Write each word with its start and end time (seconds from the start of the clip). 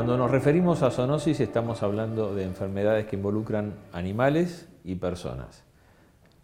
Cuando 0.00 0.16
nos 0.16 0.30
referimos 0.30 0.82
a 0.82 0.90
zoonosis 0.90 1.40
estamos 1.40 1.82
hablando 1.82 2.34
de 2.34 2.44
enfermedades 2.44 3.04
que 3.04 3.16
involucran 3.16 3.74
animales 3.92 4.66
y 4.82 4.94
personas. 4.94 5.62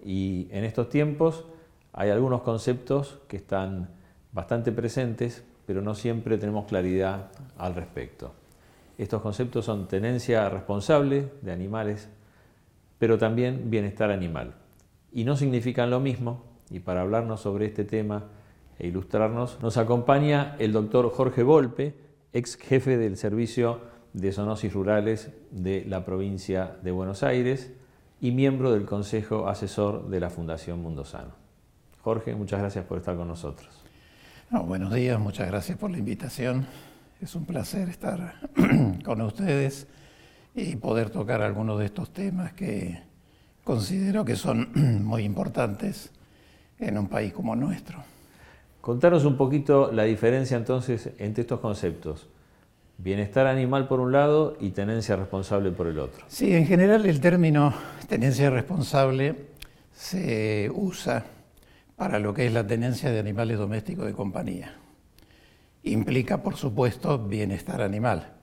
Y 0.04 0.46
en 0.50 0.62
estos 0.64 0.90
tiempos 0.90 1.46
hay 1.94 2.10
algunos 2.10 2.42
conceptos 2.42 3.18
que 3.28 3.38
están 3.38 3.88
bastante 4.32 4.72
presentes, 4.72 5.42
pero 5.64 5.80
no 5.80 5.94
siempre 5.94 6.36
tenemos 6.36 6.66
claridad 6.66 7.30
al 7.56 7.74
respecto. 7.74 8.34
Estos 8.98 9.22
conceptos 9.22 9.64
son 9.64 9.88
tenencia 9.88 10.50
responsable 10.50 11.30
de 11.40 11.50
animales, 11.50 12.10
pero 12.98 13.16
también 13.16 13.70
bienestar 13.70 14.10
animal. 14.10 14.52
Y 15.12 15.24
no 15.24 15.34
significan 15.34 15.88
lo 15.88 15.98
mismo, 15.98 16.42
y 16.68 16.80
para 16.80 17.00
hablarnos 17.00 17.40
sobre 17.40 17.64
este 17.64 17.84
tema 17.86 18.24
e 18.78 18.88
ilustrarnos, 18.88 19.62
nos 19.62 19.78
acompaña 19.78 20.56
el 20.58 20.74
doctor 20.74 21.10
Jorge 21.10 21.42
Volpe, 21.42 22.05
ex 22.32 22.56
jefe 22.56 22.96
del 22.96 23.16
Servicio 23.16 23.80
de 24.12 24.32
Zoonosis 24.32 24.72
Rurales 24.72 25.30
de 25.50 25.84
la 25.86 26.04
provincia 26.04 26.76
de 26.82 26.90
Buenos 26.90 27.22
Aires 27.22 27.72
y 28.20 28.30
miembro 28.30 28.72
del 28.72 28.86
Consejo 28.86 29.48
Asesor 29.48 30.08
de 30.08 30.20
la 30.20 30.30
Fundación 30.30 30.80
Mundo 30.80 31.04
Sano. 31.04 31.32
Jorge, 32.00 32.34
muchas 32.34 32.60
gracias 32.60 32.84
por 32.84 32.98
estar 32.98 33.16
con 33.16 33.28
nosotros. 33.28 33.68
buenos 34.50 34.94
días, 34.94 35.20
muchas 35.20 35.48
gracias 35.48 35.76
por 35.76 35.90
la 35.90 35.98
invitación. 35.98 36.66
Es 37.20 37.34
un 37.34 37.44
placer 37.44 37.88
estar 37.88 38.34
con 39.04 39.20
ustedes 39.20 39.86
y 40.54 40.76
poder 40.76 41.10
tocar 41.10 41.42
algunos 41.42 41.78
de 41.78 41.86
estos 41.86 42.12
temas 42.12 42.52
que 42.54 43.02
considero 43.64 44.24
que 44.24 44.36
son 44.36 44.70
muy 45.04 45.24
importantes 45.24 46.10
en 46.78 46.96
un 46.96 47.08
país 47.08 47.32
como 47.32 47.54
nuestro. 47.54 48.15
Contanos 48.86 49.24
un 49.24 49.36
poquito 49.36 49.90
la 49.90 50.04
diferencia 50.04 50.56
entonces 50.56 51.10
entre 51.18 51.40
estos 51.40 51.58
conceptos. 51.58 52.28
Bienestar 52.98 53.48
animal 53.48 53.88
por 53.88 53.98
un 53.98 54.12
lado 54.12 54.56
y 54.60 54.70
tenencia 54.70 55.16
responsable 55.16 55.72
por 55.72 55.88
el 55.88 55.98
otro. 55.98 56.24
Sí, 56.28 56.54
en 56.54 56.68
general 56.68 57.04
el 57.04 57.20
término 57.20 57.74
tenencia 58.08 58.48
responsable 58.48 59.48
se 59.92 60.70
usa 60.72 61.24
para 61.96 62.20
lo 62.20 62.32
que 62.32 62.46
es 62.46 62.52
la 62.52 62.64
tenencia 62.64 63.10
de 63.10 63.18
animales 63.18 63.58
domésticos 63.58 64.06
de 64.06 64.12
compañía. 64.12 64.76
Implica, 65.82 66.40
por 66.40 66.54
supuesto, 66.54 67.18
bienestar 67.18 67.82
animal. 67.82 68.34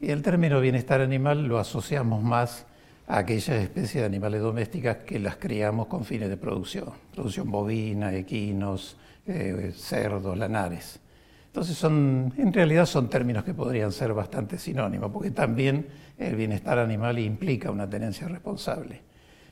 Y 0.00 0.10
el 0.10 0.22
término 0.22 0.60
bienestar 0.60 1.00
animal 1.00 1.48
lo 1.48 1.58
asociamos 1.58 2.22
más 2.22 2.66
a 3.08 3.18
aquellas 3.18 3.60
especies 3.60 4.02
de 4.02 4.04
animales 4.04 4.42
domésticas 4.42 4.98
que 4.98 5.18
las 5.18 5.38
criamos 5.38 5.88
con 5.88 6.04
fines 6.04 6.28
de 6.28 6.36
producción, 6.36 6.90
producción 7.12 7.50
bovina, 7.50 8.14
equinos, 8.14 8.96
eh, 9.28 9.72
cerdos, 9.76 10.36
lanares. 10.36 11.00
Entonces 11.46 11.76
son, 11.76 12.32
en 12.36 12.52
realidad 12.52 12.86
son 12.86 13.08
términos 13.08 13.44
que 13.44 13.54
podrían 13.54 13.92
ser 13.92 14.12
bastante 14.14 14.58
sinónimos, 14.58 15.10
porque 15.10 15.30
también 15.30 15.86
el 16.16 16.34
bienestar 16.34 16.78
animal 16.78 17.18
implica 17.18 17.70
una 17.70 17.88
tenencia 17.88 18.28
responsable. 18.28 19.02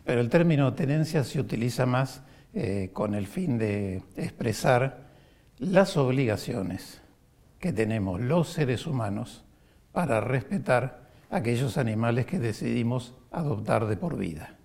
Pero 0.04 0.20
el 0.20 0.28
término 0.28 0.72
tenencia 0.74 1.24
se 1.24 1.40
utiliza 1.40 1.84
más 1.84 2.22
eh, 2.54 2.90
con 2.92 3.14
el 3.14 3.26
fin 3.26 3.58
de 3.58 4.02
expresar 4.16 5.08
las 5.58 5.96
obligaciones 5.96 7.02
que 7.58 7.72
tenemos 7.72 8.20
los 8.20 8.48
seres 8.48 8.86
humanos 8.86 9.44
para 9.92 10.20
respetar 10.20 11.06
aquellos 11.30 11.76
animales 11.76 12.26
que 12.26 12.38
decidimos 12.38 13.14
adoptar 13.30 13.86
de 13.86 13.96
por 13.96 14.16
vida 14.16 14.56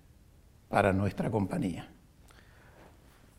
para 0.68 0.92
nuestra 0.92 1.30
compañía. 1.30 1.88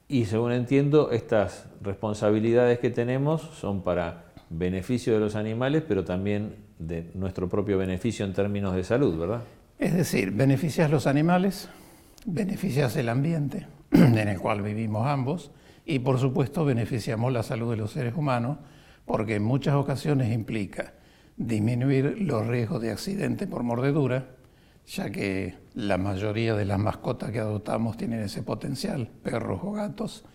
Y 0.08 0.26
según 0.26 0.52
entiendo, 0.52 1.12
estas 1.12 1.68
responsabilidades 1.82 2.80
que 2.80 2.90
tenemos 2.90 3.42
son 3.42 3.84
para 3.84 4.26
beneficio 4.50 5.14
de 5.14 5.20
los 5.20 5.36
animales, 5.36 5.84
pero 5.88 6.04
también 6.04 6.56
de 6.80 7.10
nuestro 7.14 7.50
propio 7.50 7.78
beneficio 7.78 8.26
en 8.26 8.34
términos 8.34 8.76
de 8.76 8.84
salud, 8.84 9.18
¿verdad? 9.18 9.42
Es 9.80 9.94
decir, 9.94 10.32
beneficias 10.32 10.90
los 10.92 11.08
animales, 11.08 11.70
beneficias 12.26 12.96
el 12.96 13.10
ambiente 13.10 13.68
en 13.92 14.18
el 14.18 14.40
cual 14.40 14.62
vivimos 14.62 15.08
ambos 15.08 15.52
y 15.86 16.00
por 16.00 16.20
supuesto 16.20 16.64
beneficiamos 16.66 17.34
la 17.34 17.44
salud 17.44 17.72
de 17.72 17.78
los 17.78 17.92
seres 17.92 18.16
humanos 18.16 18.60
porque 19.06 19.36
en 19.36 19.44
muchas 19.44 19.76
ocasiones 19.76 20.32
implica 20.32 20.94
disminuir 21.36 22.16
los 22.20 22.48
riesgos 22.48 22.82
de 22.82 22.92
accidente 22.92 23.48
por 23.48 23.64
mordedura, 23.64 24.28
ya 24.88 25.10
que 25.10 25.56
la 25.76 25.98
mayoría 25.98 26.56
de 26.56 26.66
las 26.66 26.80
mascotas 26.80 27.32
que 27.32 27.40
adoptamos 27.40 27.98
tienen 27.98 28.22
ese 28.22 28.44
potencial, 28.44 29.08
perros 29.24 29.62
o 29.64 29.72
gatos, 29.72 30.26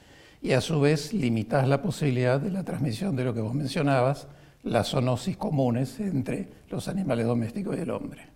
y 0.41 0.53
a 0.53 0.61
su 0.61 0.81
vez 0.81 1.13
limitas 1.13 1.69
la 1.69 1.83
posibilidad 1.83 2.41
de 2.41 2.51
la 2.51 2.65
transmisión 2.65 3.17
de 3.17 3.25
lo 3.25 3.35
que 3.35 3.41
vos 3.41 3.55
mencionabas, 3.55 4.29
las 4.63 4.91
zoonosis 4.91 5.37
comunes 5.37 5.99
entre 6.01 6.49
los 6.69 6.89
animales 6.89 7.27
domésticos 7.27 7.77
y 7.77 7.81
el 7.81 7.91
hombre. 7.91 8.29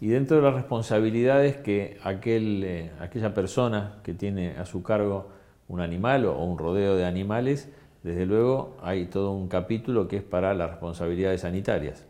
Y 0.00 0.08
dentro 0.08 0.36
de 0.36 0.42
las 0.42 0.54
responsabilidades 0.54 1.56
que 1.58 1.98
aquel, 2.02 2.64
eh, 2.64 2.90
aquella 2.98 3.34
persona 3.34 4.00
que 4.02 4.14
tiene 4.14 4.56
a 4.56 4.66
su 4.66 4.82
cargo 4.82 5.30
un 5.68 5.80
animal 5.80 6.26
o 6.26 6.44
un 6.44 6.58
rodeo 6.58 6.96
de 6.96 7.04
animales, 7.04 7.68
desde 8.02 8.26
luego 8.26 8.76
hay 8.82 9.06
todo 9.06 9.30
un 9.32 9.48
capítulo 9.48 10.08
que 10.08 10.16
es 10.16 10.22
para 10.24 10.54
las 10.54 10.70
responsabilidades 10.70 11.42
sanitarias. 11.42 12.04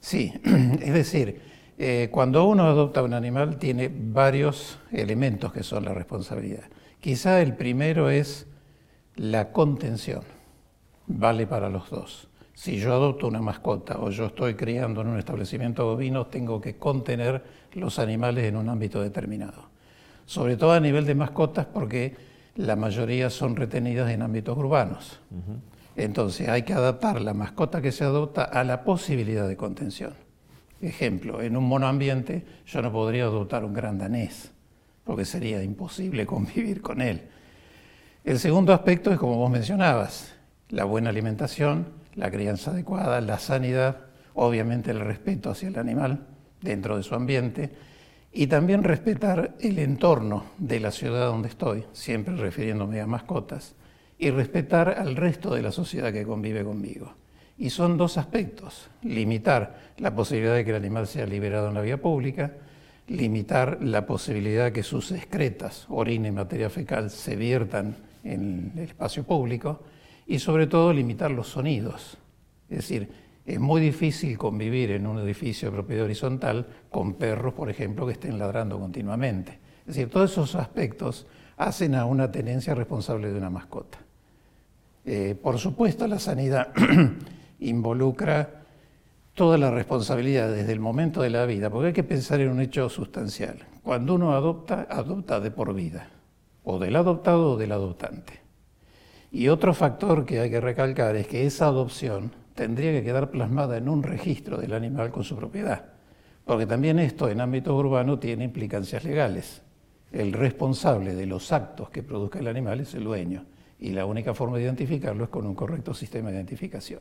Sí, 0.00 0.32
es 0.44 0.92
decir, 0.92 1.40
eh, 1.82 2.10
cuando 2.10 2.44
uno 2.44 2.64
adopta 2.64 3.02
un 3.02 3.14
animal 3.14 3.56
tiene 3.56 3.90
varios 3.90 4.78
elementos 4.92 5.50
que 5.50 5.62
son 5.62 5.86
la 5.86 5.94
responsabilidad. 5.94 6.64
Quizá 7.00 7.40
el 7.40 7.56
primero 7.56 8.10
es 8.10 8.46
la 9.16 9.50
contención, 9.50 10.20
vale 11.06 11.46
para 11.46 11.70
los 11.70 11.88
dos. 11.88 12.28
Si 12.52 12.76
yo 12.76 12.92
adopto 12.92 13.26
una 13.26 13.40
mascota 13.40 13.98
o 13.98 14.10
yo 14.10 14.26
estoy 14.26 14.56
criando 14.56 15.00
en 15.00 15.08
un 15.08 15.18
establecimiento 15.18 15.86
bovino, 15.86 16.26
tengo 16.26 16.60
que 16.60 16.76
contener 16.76 17.42
los 17.72 17.98
animales 17.98 18.44
en 18.44 18.56
un 18.56 18.68
ámbito 18.68 19.00
determinado. 19.00 19.70
Sobre 20.26 20.58
todo 20.58 20.72
a 20.72 20.80
nivel 20.80 21.06
de 21.06 21.14
mascotas 21.14 21.64
porque 21.64 22.14
la 22.56 22.76
mayoría 22.76 23.30
son 23.30 23.56
retenidas 23.56 24.10
en 24.10 24.20
ámbitos 24.20 24.58
urbanos. 24.58 25.18
Entonces 25.96 26.46
hay 26.50 26.60
que 26.62 26.74
adaptar 26.74 27.22
la 27.22 27.32
mascota 27.32 27.80
que 27.80 27.90
se 27.90 28.04
adopta 28.04 28.44
a 28.44 28.64
la 28.64 28.84
posibilidad 28.84 29.48
de 29.48 29.56
contención. 29.56 30.12
Ejemplo, 30.80 31.42
en 31.42 31.56
un 31.56 31.64
monoambiente 31.64 32.44
yo 32.66 32.80
no 32.80 32.90
podría 32.90 33.24
adoptar 33.24 33.64
un 33.64 33.74
gran 33.74 33.98
danés, 33.98 34.50
porque 35.04 35.24
sería 35.24 35.62
imposible 35.62 36.26
convivir 36.26 36.80
con 36.80 37.00
él. 37.00 37.22
El 38.24 38.38
segundo 38.38 38.72
aspecto 38.72 39.10
es, 39.12 39.18
como 39.18 39.36
vos 39.36 39.50
mencionabas, 39.50 40.34
la 40.68 40.84
buena 40.84 41.10
alimentación, 41.10 41.86
la 42.14 42.30
crianza 42.30 42.70
adecuada, 42.70 43.20
la 43.20 43.38
sanidad, 43.38 43.98
obviamente 44.34 44.90
el 44.90 45.00
respeto 45.00 45.50
hacia 45.50 45.68
el 45.68 45.78
animal 45.78 46.26
dentro 46.60 46.96
de 46.96 47.02
su 47.02 47.14
ambiente 47.14 47.70
y 48.32 48.46
también 48.46 48.84
respetar 48.84 49.56
el 49.60 49.78
entorno 49.78 50.44
de 50.58 50.80
la 50.80 50.90
ciudad 50.90 51.26
donde 51.26 51.48
estoy, 51.48 51.84
siempre 51.92 52.36
refiriéndome 52.36 53.00
a 53.00 53.06
mascotas, 53.06 53.74
y 54.18 54.30
respetar 54.30 54.96
al 54.98 55.16
resto 55.16 55.54
de 55.54 55.62
la 55.62 55.72
sociedad 55.72 56.12
que 56.12 56.24
convive 56.24 56.62
conmigo. 56.62 57.14
Y 57.60 57.68
son 57.68 57.98
dos 57.98 58.16
aspectos, 58.16 58.88
limitar 59.02 59.92
la 59.98 60.14
posibilidad 60.14 60.54
de 60.54 60.64
que 60.64 60.70
el 60.70 60.76
animal 60.76 61.06
sea 61.06 61.26
liberado 61.26 61.68
en 61.68 61.74
la 61.74 61.82
vía 61.82 62.00
pública, 62.00 62.54
limitar 63.08 63.76
la 63.82 64.06
posibilidad 64.06 64.64
de 64.64 64.72
que 64.72 64.82
sus 64.82 65.12
excretas, 65.12 65.84
orina 65.90 66.28
y 66.28 66.30
materia 66.30 66.70
fecal 66.70 67.10
se 67.10 67.36
viertan 67.36 67.96
en 68.24 68.72
el 68.76 68.84
espacio 68.84 69.24
público 69.24 69.82
y 70.26 70.38
sobre 70.38 70.68
todo 70.68 70.90
limitar 70.90 71.30
los 71.32 71.48
sonidos. 71.48 72.16
Es 72.70 72.78
decir, 72.78 73.10
es 73.44 73.60
muy 73.60 73.82
difícil 73.82 74.38
convivir 74.38 74.92
en 74.92 75.06
un 75.06 75.18
edificio 75.18 75.68
de 75.68 75.76
propiedad 75.76 76.06
horizontal 76.06 76.66
con 76.88 77.12
perros, 77.12 77.52
por 77.52 77.68
ejemplo, 77.68 78.06
que 78.06 78.12
estén 78.12 78.38
ladrando 78.38 78.80
continuamente. 78.80 79.58
Es 79.80 79.96
decir, 79.96 80.08
todos 80.08 80.32
esos 80.32 80.54
aspectos 80.54 81.26
hacen 81.58 81.94
a 81.94 82.06
una 82.06 82.32
tenencia 82.32 82.74
responsable 82.74 83.30
de 83.30 83.36
una 83.36 83.50
mascota. 83.50 83.98
Eh, 85.04 85.36
por 85.42 85.58
supuesto, 85.58 86.06
la 86.06 86.18
sanidad 86.18 86.72
involucra 87.60 88.64
toda 89.34 89.56
la 89.58 89.70
responsabilidad 89.70 90.52
desde 90.52 90.72
el 90.72 90.80
momento 90.80 91.22
de 91.22 91.30
la 91.30 91.46
vida, 91.46 91.70
porque 91.70 91.88
hay 91.88 91.92
que 91.92 92.02
pensar 92.02 92.40
en 92.40 92.50
un 92.50 92.60
hecho 92.60 92.88
sustancial. 92.88 93.58
Cuando 93.82 94.14
uno 94.14 94.34
adopta, 94.34 94.86
adopta 94.90 95.40
de 95.40 95.50
por 95.50 95.72
vida, 95.74 96.10
o 96.64 96.78
del 96.78 96.96
adoptado 96.96 97.52
o 97.52 97.56
del 97.56 97.72
adoptante. 97.72 98.40
Y 99.32 99.48
otro 99.48 99.72
factor 99.74 100.26
que 100.26 100.40
hay 100.40 100.50
que 100.50 100.60
recalcar 100.60 101.16
es 101.16 101.26
que 101.26 101.46
esa 101.46 101.66
adopción 101.66 102.32
tendría 102.54 102.92
que 102.92 103.04
quedar 103.04 103.30
plasmada 103.30 103.76
en 103.76 103.88
un 103.88 104.02
registro 104.02 104.58
del 104.58 104.74
animal 104.74 105.10
con 105.10 105.24
su 105.24 105.36
propiedad, 105.36 105.84
porque 106.44 106.66
también 106.66 106.98
esto 106.98 107.28
en 107.28 107.40
ámbito 107.40 107.76
urbano 107.76 108.18
tiene 108.18 108.44
implicancias 108.44 109.04
legales. 109.04 109.62
El 110.12 110.32
responsable 110.32 111.14
de 111.14 111.26
los 111.26 111.52
actos 111.52 111.90
que 111.90 112.02
produzca 112.02 112.40
el 112.40 112.48
animal 112.48 112.80
es 112.80 112.94
el 112.94 113.04
dueño, 113.04 113.44
y 113.78 113.90
la 113.92 114.04
única 114.04 114.34
forma 114.34 114.56
de 114.56 114.64
identificarlo 114.64 115.24
es 115.24 115.30
con 115.30 115.46
un 115.46 115.54
correcto 115.54 115.94
sistema 115.94 116.30
de 116.30 116.36
identificación. 116.36 117.00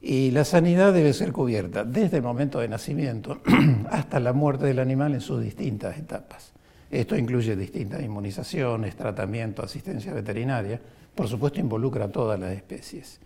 Y 0.00 0.30
la 0.32 0.44
sanidad 0.44 0.92
debe 0.92 1.12
ser 1.12 1.32
cubierta 1.32 1.84
desde 1.84 2.18
el 2.18 2.22
momento 2.22 2.60
de 2.60 2.68
nacimiento 2.68 3.40
hasta 3.90 4.20
la 4.20 4.32
muerte 4.32 4.66
del 4.66 4.78
animal 4.78 5.14
en 5.14 5.20
sus 5.20 5.42
distintas 5.42 5.96
etapas. 5.96 6.52
Esto 6.90 7.16
incluye 7.16 7.56
distintas 7.56 8.02
inmunizaciones, 8.02 8.94
tratamiento, 8.94 9.62
asistencia 9.62 10.12
veterinaria. 10.12 10.80
Por 11.14 11.26
supuesto, 11.26 11.58
involucra 11.58 12.04
a 12.04 12.12
todas 12.12 12.38
las 12.38 12.52
especies. 12.52 13.20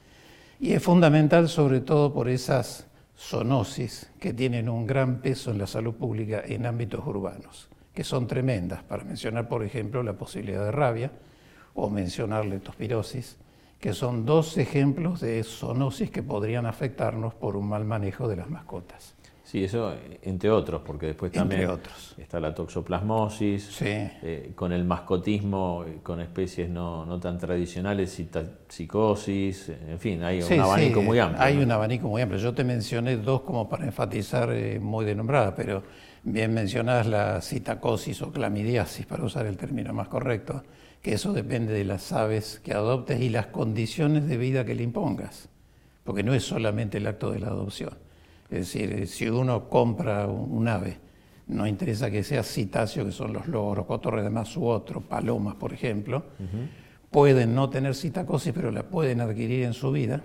Y 0.61 0.73
es 0.73 0.83
fundamental 0.83 1.49
sobre 1.49 1.81
todo 1.81 2.13
por 2.13 2.29
esas 2.29 2.87
zoonosis 3.19 4.11
que 4.19 4.33
tienen 4.33 4.69
un 4.69 4.87
gran 4.87 5.21
peso 5.21 5.51
en 5.51 5.59
la 5.59 5.67
salud 5.67 5.95
pública 5.95 6.43
en 6.45 6.67
ámbitos 6.67 7.05
urbanos, 7.07 7.69
que 7.93 8.05
son 8.05 8.27
tremendas, 8.27 8.83
para 8.85 9.05
mencionar, 9.05 9.49
por 9.49 9.65
ejemplo, 9.65 10.03
la 10.03 10.15
posibilidad 10.15 10.65
de 10.65 10.73
rabia 10.73 11.13
o 11.75 11.91
mencionar 11.91 12.47
leptospirosis, 12.47 13.37
que 13.79 13.93
son 13.93 14.27
dos 14.27 14.59
ejemplos 14.59 15.21
de 15.21 15.43
zoonosis 15.45 16.11
que 16.11 16.23
podrían 16.23 16.67
afectarnos 16.67 17.35
por 17.35 17.57
un 17.57 17.69
mal 17.69 17.85
manejo 17.85 18.29
de 18.29 18.37
las 18.37 18.51
mascotas. 18.51 19.15
Sí, 19.49 19.65
eso 19.65 19.95
entre 20.21 20.51
otros, 20.51 20.83
porque 20.85 21.07
después 21.07 21.33
también 21.33 21.71
está 22.19 22.39
la 22.39 22.55
toxoplasmosis, 22.55 23.81
eh, 23.81 24.53
con 24.55 24.75
el 24.75 24.85
mascotismo, 24.85 25.87
eh, 25.87 26.01
con 26.03 26.21
especies 26.21 26.69
no, 26.69 27.19
tan 27.19 27.39
tradicionales, 27.39 28.23
psicosis, 28.69 29.71
en 29.71 29.99
fin, 29.99 30.23
hay 30.23 30.43
un 30.43 30.61
abanico 30.61 31.01
muy 31.01 31.19
amplio. 31.19 31.43
Hay 31.43 31.57
un 31.57 31.71
abanico 31.73 32.09
muy 32.09 32.21
amplio. 32.21 32.39
Yo 32.39 32.53
te 32.53 32.63
mencioné 32.63 33.17
dos 33.17 33.41
como 33.41 33.67
para 33.71 33.87
enfatizar 33.87 34.53
eh, 34.53 34.79
muy 34.79 35.07
de 35.07 35.15
nombrada, 35.15 35.55
pero 35.55 35.83
bien 36.25 36.53
mencionadas 36.53 37.07
la 37.07 37.41
citacosis 37.41 38.21
o 38.21 38.31
clamidiasis, 38.31 39.07
para 39.07 39.25
usar 39.25 39.47
el 39.47 39.57
término 39.57 39.95
más 39.95 40.09
correcto, 40.09 40.63
que 41.03 41.15
eso 41.15 41.33
depende 41.33 41.73
de 41.73 41.85
las 41.85 42.13
aves 42.13 42.61
que 42.63 42.73
adoptes 42.73 43.21
y 43.21 43.29
las 43.29 43.47
condiciones 43.47 44.29
de 44.29 44.37
vida 44.37 44.65
que 44.65 44.75
le 44.75 44.83
impongas, 44.83 45.49
porque 46.05 46.23
no 46.23 46.35
es 46.35 46.45
solamente 46.45 46.99
el 46.99 47.07
acto 47.07 47.31
de 47.31 47.41
la 47.41 47.49
adopción 47.49 48.09
es 48.51 48.61
decir, 48.61 49.07
si 49.07 49.29
uno 49.29 49.69
compra 49.69 50.27
un 50.27 50.69
ave, 50.69 50.97
no 51.49 51.67
interesa 51.67 52.11
que 52.11 52.23
sea 52.23 52.43
citáceo, 52.43 53.05
que 53.05 53.13
son 53.13 53.33
los 53.33 53.47
loros, 53.47 53.87
cotorres 53.87 54.25
de 54.25 54.31
más 54.31 54.57
u 54.57 54.65
otro, 54.65 55.01
palomas, 55.03 55.55
por 55.57 55.73
ejemplo, 55.73 56.25
pueden 57.11 57.55
no 57.55 57.69
tener 57.69 57.95
citacosis, 57.95 58.53
pero 58.55 58.71
la 58.71 58.85
pueden 58.85 59.21
adquirir 59.21 59.65
en 59.65 59.75
su 59.75 59.93
vida 59.93 60.25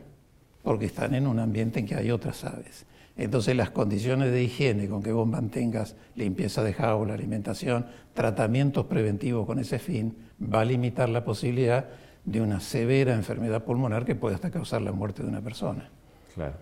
porque 0.63 0.85
están 0.85 1.15
en 1.15 1.27
un 1.27 1.39
ambiente 1.39 1.79
en 1.79 1.85
que 1.85 1.95
hay 1.95 2.11
otras 2.11 2.45
aves. 2.45 2.85
Entonces 3.15 3.55
las 3.55 3.69
condiciones 3.69 4.31
de 4.31 4.43
higiene 4.43 4.87
con 4.87 5.03
que 5.03 5.11
vos 5.11 5.27
mantengas 5.27 5.95
limpieza 6.15 6.63
de 6.63 6.73
jaula, 6.73 7.13
alimentación, 7.13 7.85
tratamientos 8.13 8.85
preventivos 8.85 9.45
con 9.45 9.59
ese 9.59 9.77
fin, 9.79 10.15
va 10.41 10.61
a 10.61 10.65
limitar 10.65 11.09
la 11.09 11.23
posibilidad 11.23 11.85
de 12.25 12.41
una 12.41 12.59
severa 12.59 13.13
enfermedad 13.13 13.63
pulmonar 13.63 14.05
que 14.05 14.15
puede 14.15 14.35
hasta 14.35 14.49
causar 14.49 14.81
la 14.81 14.91
muerte 14.91 15.21
de 15.21 15.29
una 15.29 15.41
persona. 15.41 15.89
Claro. 16.33 16.55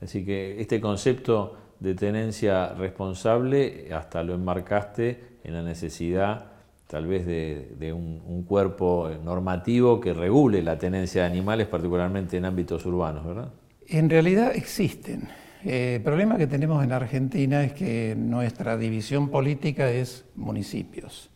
Así 0.00 0.24
que 0.24 0.60
este 0.60 0.80
concepto 0.80 1.56
de 1.80 1.94
tenencia 1.94 2.74
responsable 2.74 3.92
hasta 3.92 4.22
lo 4.22 4.34
enmarcaste 4.34 5.38
en 5.44 5.54
la 5.54 5.62
necesidad 5.62 6.58
tal 6.88 7.06
vez 7.06 7.26
de, 7.26 7.92
un, 7.92 8.44
cuerpo 8.44 9.10
normativo 9.22 10.00
que 10.00 10.14
regule 10.14 10.62
la 10.62 10.78
tenencia 10.78 11.22
de 11.22 11.28
animales, 11.28 11.66
particularmente 11.66 12.38
en 12.38 12.46
ámbitos 12.46 12.86
urbanos, 12.86 13.26
¿verdad? 13.26 13.50
En 13.86 14.08
realidad 14.08 14.56
existen. 14.56 15.28
Eh, 15.64 15.96
el 15.96 16.02
problema 16.02 16.36
que 16.36 16.46
tenemos 16.46 16.82
en 16.84 16.92
Argentina 16.92 17.64
es 17.64 17.72
que 17.72 18.14
nuestra 18.16 18.76
división 18.76 19.28
política 19.28 19.90
es 19.90 20.24
municipios. 20.36 21.30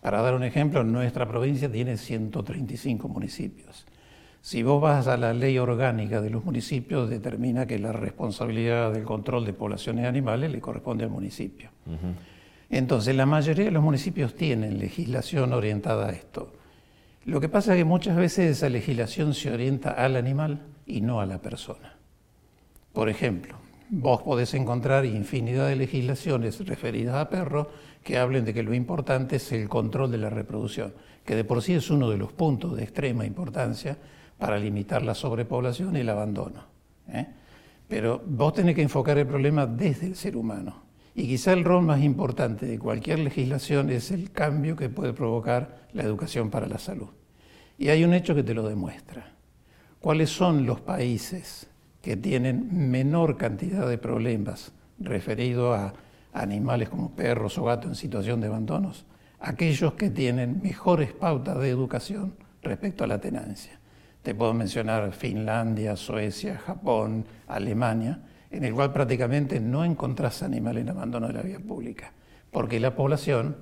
Para 0.00 0.22
dar 0.22 0.34
un 0.34 0.44
ejemplo, 0.44 0.84
nuestra 0.84 1.26
provincia 1.26 1.70
tiene 1.70 1.96
135 1.96 3.08
municipios. 3.08 3.86
Si 4.40 4.62
vos 4.62 4.80
vas 4.80 5.08
a 5.08 5.16
la 5.16 5.34
ley 5.34 5.58
orgánica 5.58 6.20
de 6.20 6.30
los 6.30 6.44
municipios, 6.44 7.10
determina 7.10 7.66
que 7.66 7.80
la 7.80 7.92
responsabilidad 7.92 8.92
del 8.92 9.02
control 9.02 9.44
de 9.44 9.52
poblaciones 9.52 10.06
animales 10.06 10.52
le 10.52 10.60
corresponde 10.60 11.02
al 11.02 11.10
municipio. 11.10 11.70
Entonces, 12.70 13.16
la 13.16 13.26
mayoría 13.26 13.64
de 13.64 13.70
los 13.72 13.82
municipios 13.82 14.36
tienen 14.36 14.78
legislación 14.78 15.52
orientada 15.52 16.08
a 16.08 16.12
esto. 16.12 16.52
Lo 17.24 17.40
que 17.40 17.48
pasa 17.48 17.72
es 17.72 17.78
que 17.78 17.84
muchas 17.84 18.16
veces 18.16 18.58
esa 18.58 18.68
legislación 18.68 19.34
se 19.34 19.50
orienta 19.50 19.90
al 19.90 20.14
animal 20.14 20.62
y 20.86 21.00
no 21.00 21.20
a 21.20 21.26
la 21.26 21.42
persona. 21.42 21.96
Por 22.92 23.08
ejemplo, 23.08 23.56
vos 23.88 24.22
podés 24.22 24.54
encontrar 24.54 25.04
infinidad 25.04 25.68
de 25.68 25.76
legislaciones 25.76 26.66
referidas 26.66 27.16
a 27.16 27.28
perros 27.28 27.68
que 28.02 28.18
hablen 28.18 28.44
de 28.44 28.54
que 28.54 28.62
lo 28.62 28.74
importante 28.74 29.36
es 29.36 29.52
el 29.52 29.68
control 29.68 30.10
de 30.10 30.18
la 30.18 30.30
reproducción, 30.30 30.94
que 31.24 31.34
de 31.34 31.44
por 31.44 31.62
sí 31.62 31.74
es 31.74 31.90
uno 31.90 32.10
de 32.10 32.16
los 32.16 32.32
puntos 32.32 32.76
de 32.76 32.84
extrema 32.84 33.26
importancia 33.26 33.98
para 34.38 34.58
limitar 34.58 35.02
la 35.02 35.14
sobrepoblación 35.14 35.96
y 35.96 36.00
el 36.00 36.08
abandono. 36.08 36.64
¿eh? 37.08 37.26
Pero 37.88 38.22
vos 38.26 38.52
tenés 38.52 38.74
que 38.74 38.82
enfocar 38.82 39.18
el 39.18 39.26
problema 39.26 39.66
desde 39.66 40.06
el 40.06 40.16
ser 40.16 40.36
humano. 40.36 40.84
Y 41.14 41.26
quizá 41.26 41.52
el 41.52 41.64
rol 41.64 41.82
más 41.82 42.02
importante 42.02 42.66
de 42.66 42.78
cualquier 42.78 43.20
legislación 43.20 43.90
es 43.90 44.10
el 44.10 44.30
cambio 44.32 44.76
que 44.76 44.90
puede 44.90 45.14
provocar 45.14 45.88
la 45.94 46.02
educación 46.02 46.50
para 46.50 46.66
la 46.66 46.78
salud. 46.78 47.08
Y 47.78 47.88
hay 47.88 48.04
un 48.04 48.12
hecho 48.12 48.34
que 48.34 48.42
te 48.42 48.54
lo 48.54 48.68
demuestra. 48.68 49.32
¿Cuáles 49.98 50.30
son 50.30 50.66
los 50.66 50.80
países 50.80 51.68
que 52.06 52.16
tienen 52.16 52.68
menor 52.92 53.36
cantidad 53.36 53.88
de 53.88 53.98
problemas 53.98 54.70
referidos 55.00 55.76
a 55.76 55.92
animales 56.32 56.88
como 56.88 57.10
perros 57.10 57.58
o 57.58 57.64
gatos 57.64 57.86
en 57.88 57.94
situación 57.96 58.40
de 58.40 58.46
abandonos? 58.46 59.06
Aquellos 59.40 59.94
que 59.94 60.10
tienen 60.10 60.60
mejores 60.62 61.12
pautas 61.12 61.58
de 61.58 61.68
educación 61.68 62.34
respecto 62.62 63.02
a 63.02 63.08
la 63.08 63.20
tenancia. 63.20 63.80
Te 64.22 64.36
puedo 64.36 64.54
mencionar 64.54 65.10
Finlandia, 65.14 65.96
Suecia, 65.96 66.58
Japón, 66.58 67.24
Alemania, 67.48 68.20
en 68.52 68.62
el 68.62 68.72
cual 68.72 68.92
prácticamente 68.92 69.58
no 69.58 69.84
encontrás 69.84 70.44
animales 70.44 70.82
en 70.82 70.90
abandono 70.90 71.26
de 71.26 71.32
la 71.32 71.42
vía 71.42 71.58
pública, 71.58 72.12
porque 72.52 72.78
la 72.78 72.94
población 72.94 73.56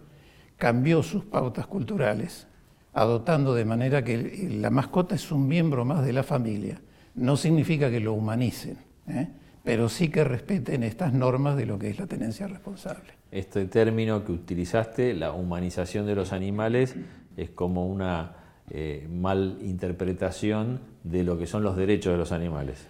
cambió 0.58 1.02
sus 1.02 1.25
pautas 1.25 1.67
culturales, 1.67 2.47
adoptando 2.93 3.55
de 3.55 3.64
manera 3.64 4.05
que 4.05 4.50
la 4.61 4.69
mascota 4.69 5.14
es 5.14 5.32
un 5.32 5.49
miembro 5.49 5.87
más 5.87 6.05
de 6.05 6.12
la 6.12 6.23
familia. 6.23 6.79
No 7.14 7.37
significa 7.37 7.90
que 7.90 8.00
lo 8.00 8.12
humanicen, 8.12 8.78
¿eh? 9.08 9.28
pero 9.62 9.88
sí 9.88 10.08
que 10.08 10.25
respeten 10.25 10.82
estas 10.82 11.12
normas 11.12 11.56
de 11.56 11.66
lo 11.66 11.78
que 11.78 11.90
es 11.90 11.99
la 11.99 12.06
tenencia 12.06 12.46
responsable. 12.46 13.14
Este 13.31 13.66
término 13.66 14.25
que 14.25 14.32
utilizaste, 14.32 15.14
la 15.14 15.32
humanización 15.32 16.06
de 16.06 16.14
los 16.14 16.32
animales, 16.32 16.94
es 17.37 17.50
como 17.50 17.87
una 17.87 18.37
eh, 18.70 19.08
mal 19.11 19.58
interpretación 19.62 20.81
de 21.02 21.25
lo 21.25 21.38
que 21.38 21.46
son 21.46 21.62
los 21.62 21.76
derechos 21.76 22.12
de 22.12 22.19
los 22.19 22.32
animales. 22.32 22.87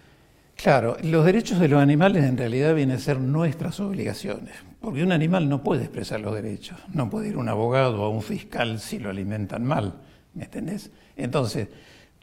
Claro, 0.55 0.95
los 1.03 1.25
derechos 1.25 1.59
de 1.59 1.67
los 1.67 1.81
animales 1.81 2.23
en 2.23 2.37
realidad 2.37 2.73
vienen 2.73 2.95
a 2.95 2.99
ser 2.99 3.19
nuestras 3.19 3.79
obligaciones, 3.81 4.55
porque 4.79 5.03
un 5.03 5.11
animal 5.11 5.49
no 5.49 5.63
puede 5.63 5.83
expresar 5.83 6.21
los 6.21 6.33
derechos, 6.33 6.79
no 6.93 7.09
puede 7.09 7.29
ir 7.29 7.35
a 7.35 7.39
un 7.39 7.49
abogado 7.49 8.01
o 8.01 8.09
un 8.09 8.21
fiscal 8.21 8.79
si 8.79 8.99
lo 8.99 9.09
alimentan 9.09 9.65
mal, 9.65 9.95
¿me 10.33 10.45
entendés? 10.45 10.91
Entonces, 11.17 11.67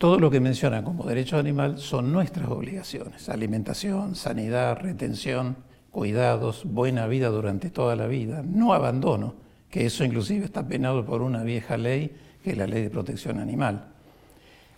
todo 0.02 0.18
lo 0.18 0.32
que 0.32 0.40
mencionan 0.40 0.82
como 0.82 1.04
derecho 1.04 1.38
animal 1.38 1.78
son 1.78 2.12
nuestras 2.12 2.48
obligaciones, 2.48 3.28
alimentación, 3.28 4.16
sanidad, 4.16 4.76
retención, 4.80 5.58
cuidados, 5.92 6.64
buena 6.64 7.06
vida 7.06 7.28
durante 7.28 7.70
toda 7.70 7.94
la 7.94 8.08
vida, 8.08 8.42
no 8.44 8.74
abandono, 8.74 9.36
que 9.70 9.86
eso 9.86 10.02
inclusive 10.02 10.44
está 10.44 10.66
penado 10.66 11.06
por 11.06 11.22
una 11.22 11.44
vieja 11.44 11.76
ley 11.76 12.16
que 12.42 12.50
es 12.50 12.58
la 12.58 12.66
ley 12.66 12.82
de 12.82 12.90
protección 12.90 13.38
animal. 13.38 13.92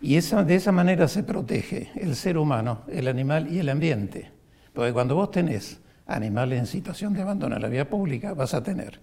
Y 0.03 0.21
de 0.21 0.55
esa 0.55 0.73
manera 0.73 1.09
se 1.09 1.23
protege 1.23 1.91
el 1.95 2.17
ser 2.17 2.37
humano, 2.37 2.83
el 2.87 3.09
animal 3.09 3.51
y 3.51 3.61
el 3.61 3.71
ambiente. 3.71 4.31
Porque 4.75 4.93
cuando 4.93 5.15
vos 5.15 5.31
tenés 5.31 5.81
animales 6.07 6.59
en 6.59 6.67
situación 6.67 7.15
de 7.15 7.23
abandono 7.23 7.57
en 7.57 7.63
la 7.63 7.69
vía 7.69 7.89
pública, 7.89 8.35
vas 8.35 8.53
a 8.53 8.63
tener 8.63 9.01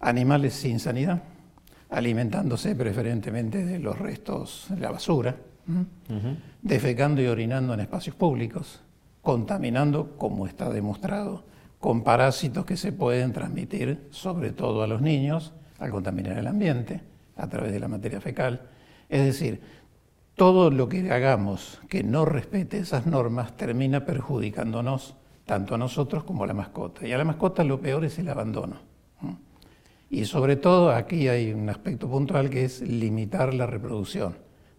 animales 0.00 0.54
sin 0.54 0.80
sanidad, 0.80 1.24
alimentándose 1.90 2.74
preferentemente 2.74 3.66
de 3.66 3.78
los 3.78 3.98
restos 3.98 4.68
la 4.78 4.90
basura, 4.90 5.36
defecando 6.62 7.20
y 7.22 7.26
orinando 7.26 7.74
en 7.74 7.80
espacios 7.80 8.16
públicos, 8.16 8.82
contaminando, 9.22 10.16
como 10.16 10.46
está 10.46 10.70
demostrado, 10.70 11.44
con 11.78 12.02
parásitos 12.02 12.64
que 12.64 12.76
se 12.76 12.92
pueden 12.92 13.32
transmitir 13.32 14.08
sobre 14.10 14.52
todo 14.52 14.82
a 14.82 14.86
los 14.86 15.00
niños 15.00 15.52
al 15.78 15.90
contaminar 15.90 16.38
el 16.38 16.46
ambiente 16.46 17.02
a 17.36 17.48
través 17.48 17.72
de 17.72 17.80
la 17.80 17.88
materia 17.88 18.20
fecal. 18.20 18.68
Es 19.08 19.24
decir, 19.24 19.60
todo 20.34 20.70
lo 20.70 20.88
que 20.88 21.10
hagamos 21.10 21.80
que 21.88 22.02
no 22.02 22.24
respete 22.24 22.78
esas 22.78 23.06
normas 23.06 23.56
termina 23.56 24.04
perjudicándonos 24.04 25.16
tanto 25.44 25.74
a 25.74 25.78
nosotros 25.78 26.24
como 26.24 26.44
a 26.44 26.46
la 26.46 26.54
mascota. 26.54 27.06
Y 27.06 27.12
a 27.12 27.18
la 27.18 27.24
mascota 27.24 27.64
lo 27.64 27.80
peor 27.80 28.04
es 28.04 28.18
el 28.18 28.28
abandono. 28.28 28.76
Y 30.10 30.24
sobre 30.24 30.56
todo 30.56 30.90
aquí 30.90 31.28
hay 31.28 31.52
un 31.52 31.68
aspecto 31.68 32.08
puntual 32.08 32.50
que 32.50 32.64
es 32.64 32.80
limitar 32.80 33.52
la 33.52 33.66
reproducción, 33.66 34.36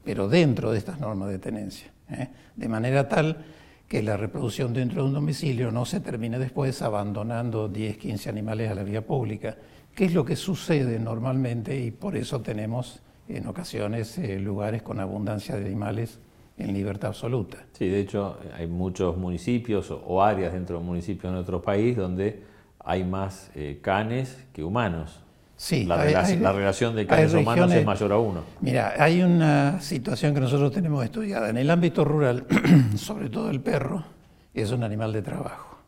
pero 0.10 0.28
dentro 0.28 0.72
de 0.72 0.80
estas 0.80 1.00
normas 1.00 1.30
de 1.30 1.38
tenencia. 1.38 1.92
¿eh? 2.10 2.30
De 2.56 2.68
manera 2.68 3.08
tal 3.08 3.46
que 3.88 4.02
la 4.02 4.18
reproducción 4.18 4.74
dentro 4.74 5.04
de 5.04 5.08
un 5.08 5.14
domicilio 5.14 5.72
no 5.72 5.86
se 5.86 6.00
termine 6.00 6.40
después 6.40 6.82
abandonando 6.82 7.68
10, 7.70 7.98
15 7.98 8.28
animales 8.28 8.72
a 8.72 8.74
la 8.74 8.82
vía 8.82 9.06
pública 9.06 9.56
¿Qué 9.94 10.06
es 10.06 10.14
lo 10.16 10.26
que 10.26 10.36
sucede 10.36 10.98
normalmente? 10.98 11.80
Y 11.80 11.92
por 11.92 12.16
eso 12.16 12.42
tenemos 12.42 13.02
en 13.28 13.46
ocasiones 13.46 14.18
eh, 14.18 14.40
lugares 14.40 14.82
con 14.82 15.00
abundancia 15.00 15.58
de 15.58 15.66
animales 15.66 16.20
en 16.58 16.74
libertad 16.74 17.10
absoluta. 17.10 17.66
Sí, 17.74 17.88
de 17.88 18.00
hecho 18.00 18.40
hay 18.56 18.66
muchos 18.66 19.16
municipios 19.16 19.92
o 19.92 20.24
áreas 20.24 20.54
dentro 20.54 20.80
de 20.80 20.86
municipios 20.86 21.26
en 21.26 21.34
nuestro 21.34 21.62
país 21.62 21.96
donde 21.96 22.44
hay 22.80 23.04
más 23.04 23.52
eh, 23.54 23.78
canes 23.82 24.44
que 24.54 24.64
humanos. 24.64 25.22
Sí, 25.62 25.84
la, 25.84 26.06
la 26.06 26.54
relación 26.54 26.96
de 26.96 27.06
canes 27.06 27.34
humanos 27.34 27.70
es 27.74 27.86
mayor 27.86 28.14
a 28.14 28.18
uno. 28.18 28.44
Mira, 28.62 28.94
hay 28.98 29.22
una 29.22 29.82
situación 29.82 30.34
que 30.34 30.40
nosotros 30.40 30.72
tenemos 30.72 31.04
estudiada. 31.04 31.50
En 31.50 31.58
el 31.58 31.70
ámbito 31.70 32.06
rural, 32.06 32.46
sobre 32.96 33.30
todo 33.30 33.50
el 33.50 33.60
perro, 33.60 34.06
es 34.54 34.72
un 34.72 34.86
animal 34.86 35.12
de 35.12 35.22
trabajo. 35.22 35.80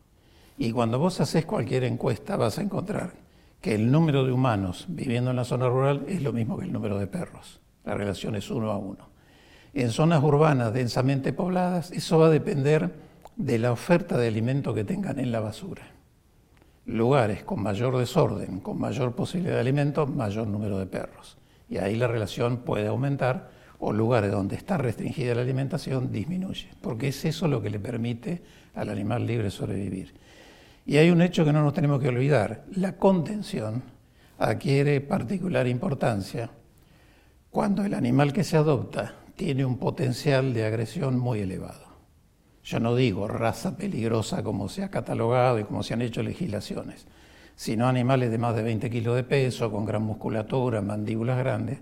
Y 0.57 0.73
cuando 0.73 0.99
vos 0.99 1.21
haces 1.21 1.45
cualquier 1.45 1.85
encuesta 1.85 2.35
vas 2.35 2.57
a 2.57 2.61
encontrar 2.63 3.13
que 3.61 3.73
el 3.73 3.89
número 3.89 4.25
de 4.25 4.33
humanos 4.33 4.87
viviendo 4.89 5.29
en 5.29 5.37
la 5.37 5.45
zona 5.45 5.69
rural 5.69 6.03
es 6.09 6.21
lo 6.21 6.33
mismo 6.33 6.57
que 6.57 6.65
el 6.65 6.73
número 6.73 6.99
de 6.99 7.07
perros. 7.07 7.61
La 7.85 7.95
relación 7.95 8.35
es 8.35 8.51
uno 8.51 8.71
a 8.71 8.77
uno. 8.77 9.07
En 9.73 9.89
zonas 9.91 10.21
urbanas 10.21 10.73
densamente 10.73 11.31
pobladas, 11.31 11.91
eso 11.91 12.19
va 12.19 12.27
a 12.27 12.29
depender 12.29 12.91
de 13.37 13.57
la 13.57 13.71
oferta 13.71 14.17
de 14.17 14.27
alimento 14.27 14.73
que 14.73 14.83
tengan 14.83 15.17
en 15.17 15.31
la 15.31 15.39
basura. 15.39 15.83
Lugares 16.85 17.43
con 17.43 17.61
mayor 17.61 17.97
desorden, 17.97 18.59
con 18.59 18.79
mayor 18.79 19.13
posibilidad 19.13 19.55
de 19.55 19.61
alimento, 19.61 20.07
mayor 20.07 20.47
número 20.47 20.79
de 20.79 20.87
perros. 20.87 21.37
Y 21.69 21.77
ahí 21.77 21.95
la 21.95 22.07
relación 22.07 22.57
puede 22.57 22.87
aumentar 22.87 23.51
o 23.79 23.93
lugares 23.93 24.31
donde 24.31 24.55
está 24.55 24.77
restringida 24.77 25.35
la 25.35 25.41
alimentación 25.41 26.11
disminuye, 26.11 26.69
porque 26.81 27.09
es 27.09 27.25
eso 27.25 27.47
lo 27.47 27.61
que 27.61 27.69
le 27.69 27.79
permite 27.79 28.41
al 28.75 28.89
animal 28.89 29.25
libre 29.25 29.49
sobrevivir. 29.49 30.13
Y 30.85 30.97
hay 30.97 31.09
un 31.09 31.21
hecho 31.21 31.45
que 31.45 31.53
no 31.53 31.63
nos 31.63 31.73
tenemos 31.73 31.99
que 31.99 32.09
olvidar, 32.09 32.63
la 32.75 32.97
contención 32.97 33.83
adquiere 34.37 35.01
particular 35.01 35.67
importancia 35.67 36.49
cuando 37.49 37.83
el 37.83 37.93
animal 37.93 38.33
que 38.33 38.43
se 38.43 38.57
adopta 38.57 39.15
tiene 39.35 39.65
un 39.65 39.77
potencial 39.77 40.53
de 40.53 40.65
agresión 40.65 41.17
muy 41.17 41.39
elevado. 41.39 41.90
Yo 42.63 42.79
no 42.79 42.95
digo 42.95 43.27
raza 43.27 43.75
peligrosa 43.75 44.43
como 44.43 44.69
se 44.69 44.83
ha 44.83 44.89
catalogado 44.89 45.59
y 45.59 45.63
como 45.63 45.83
se 45.83 45.93
han 45.93 46.01
hecho 46.01 46.21
legislaciones, 46.21 47.07
sino 47.55 47.87
animales 47.87 48.31
de 48.31 48.37
más 48.37 48.55
de 48.55 48.63
20 48.63 48.89
kilos 48.89 49.15
de 49.15 49.23
peso, 49.23 49.71
con 49.71 49.85
gran 49.85 50.03
musculatura, 50.03 50.81
mandíbulas 50.81 51.39
grandes, 51.39 51.79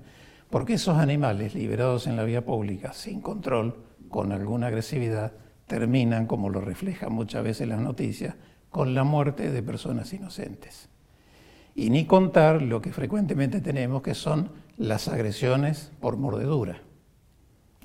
porque 0.50 0.74
esos 0.74 0.98
animales 0.98 1.54
liberados 1.54 2.08
en 2.08 2.16
la 2.16 2.24
vía 2.24 2.46
pública 2.46 2.94
sin 2.94 3.22
control, 3.22 3.76
con 4.10 4.32
alguna 4.32 4.68
agresividad, 4.68 5.34
terminan, 5.68 6.26
como 6.26 6.50
lo 6.50 6.62
reflejan 6.62 7.14
muchas 7.14 7.44
veces 7.44 7.68
las 7.68 7.80
noticias, 7.80 8.36
con 8.70 8.96
la 8.96 9.04
muerte 9.04 9.52
de 9.52 9.62
personas 9.62 10.12
inocentes. 10.14 10.90
Y 11.76 11.92
ni 11.92 12.06
contar 12.06 12.62
lo 12.62 12.82
que 12.82 12.92
frecuentemente 12.92 13.62
tenemos, 13.62 14.02
que 14.02 14.16
son 14.16 14.52
las 14.78 15.08
agresiones 15.08 15.92
por 16.00 16.18
mordedura. 16.18 16.82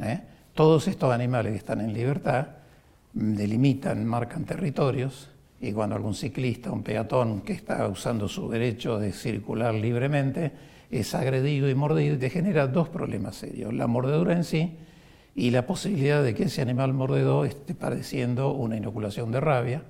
¿eh? 0.00 0.22
Todos 0.54 0.88
estos 0.88 1.12
animales 1.12 1.52
que 1.52 1.58
están 1.58 1.80
en 1.80 1.92
libertad 1.92 2.48
delimitan, 3.14 4.04
marcan 4.04 4.44
territorios, 4.44 5.30
y 5.60 5.72
cuando 5.72 5.96
algún 5.96 6.14
ciclista, 6.14 6.70
un 6.70 6.82
peatón 6.82 7.40
que 7.40 7.54
está 7.54 7.88
usando 7.88 8.28
su 8.28 8.50
derecho 8.50 8.98
de 8.98 9.12
circular 9.12 9.72
libremente, 9.72 10.52
es 10.90 11.14
agredido 11.14 11.70
y 11.70 11.74
mordido, 11.74 12.18
te 12.18 12.28
genera 12.28 12.66
dos 12.66 12.88
problemas 12.88 13.36
serios. 13.36 13.72
La 13.72 13.86
mordedura 13.86 14.34
en 14.34 14.44
sí 14.44 14.76
y 15.34 15.50
la 15.50 15.66
posibilidad 15.66 16.22
de 16.22 16.34
que 16.34 16.44
ese 16.44 16.60
animal 16.60 16.92
mordedor 16.92 17.46
esté 17.46 17.74
padeciendo 17.74 18.52
una 18.52 18.76
inoculación 18.76 19.32
de 19.32 19.40
rabia, 19.40 19.82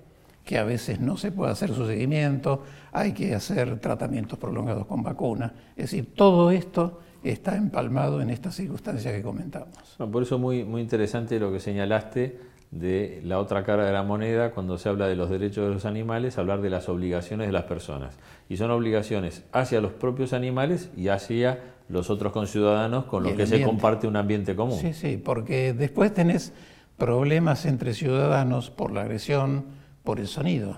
que 0.44 0.58
a 0.58 0.64
veces 0.64 1.00
no 1.00 1.16
se 1.16 1.32
puede 1.32 1.50
hacer 1.50 1.74
su 1.74 1.86
seguimiento, 1.86 2.62
hay 2.92 3.12
que 3.12 3.34
hacer 3.34 3.80
tratamientos 3.80 4.38
prolongados 4.38 4.86
con 4.86 5.02
vacuna. 5.02 5.54
Es 5.76 5.90
decir, 5.90 6.14
todo 6.14 6.50
esto 6.50 7.00
está 7.24 7.56
empalmado 7.56 8.20
en 8.20 8.30
esta 8.30 8.52
circunstancia 8.52 9.10
que 9.10 9.22
comentamos. 9.22 9.96
por 9.98 10.22
eso 10.22 10.38
muy, 10.38 10.64
muy 10.64 10.82
interesante 10.82 11.40
lo 11.40 11.50
que 11.50 11.60
señalaste 11.60 12.53
de 12.74 13.20
la 13.24 13.38
otra 13.38 13.62
cara 13.62 13.86
de 13.86 13.92
la 13.92 14.02
moneda 14.02 14.50
cuando 14.50 14.78
se 14.78 14.88
habla 14.88 15.06
de 15.06 15.14
los 15.14 15.30
derechos 15.30 15.68
de 15.68 15.72
los 15.72 15.84
animales, 15.84 16.38
hablar 16.38 16.60
de 16.60 16.70
las 16.70 16.88
obligaciones 16.88 17.46
de 17.46 17.52
las 17.52 17.64
personas. 17.64 18.18
Y 18.48 18.56
son 18.56 18.72
obligaciones 18.72 19.44
hacia 19.52 19.80
los 19.80 19.92
propios 19.92 20.32
animales 20.32 20.90
y 20.96 21.08
hacia 21.08 21.60
los 21.88 22.10
otros 22.10 22.32
conciudadanos 22.32 23.04
con 23.04 23.22
los 23.22 23.34
que 23.34 23.46
se 23.46 23.62
comparte 23.62 24.08
un 24.08 24.16
ambiente 24.16 24.56
común. 24.56 24.78
Sí, 24.80 24.92
sí, 24.92 25.16
porque 25.16 25.72
después 25.72 26.12
tenés 26.12 26.52
problemas 26.96 27.64
entre 27.64 27.94
ciudadanos 27.94 28.70
por 28.70 28.90
la 28.90 29.02
agresión, 29.02 29.66
por 30.02 30.18
el 30.18 30.26
sonido. 30.26 30.76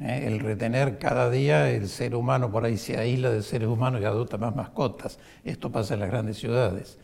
¿eh? 0.00 0.24
El 0.26 0.38
retener 0.38 0.98
cada 0.98 1.28
día 1.28 1.70
el 1.70 1.88
ser 1.88 2.14
humano 2.14 2.52
por 2.52 2.64
ahí 2.64 2.76
se 2.76 2.96
aísla 2.98 3.30
de 3.30 3.42
seres 3.42 3.68
humanos 3.68 4.00
y 4.00 4.04
adopta 4.04 4.38
más 4.38 4.54
mascotas. 4.54 5.18
Esto 5.42 5.72
pasa 5.72 5.94
en 5.94 6.00
las 6.00 6.10
grandes 6.10 6.38
ciudades. 6.38 6.98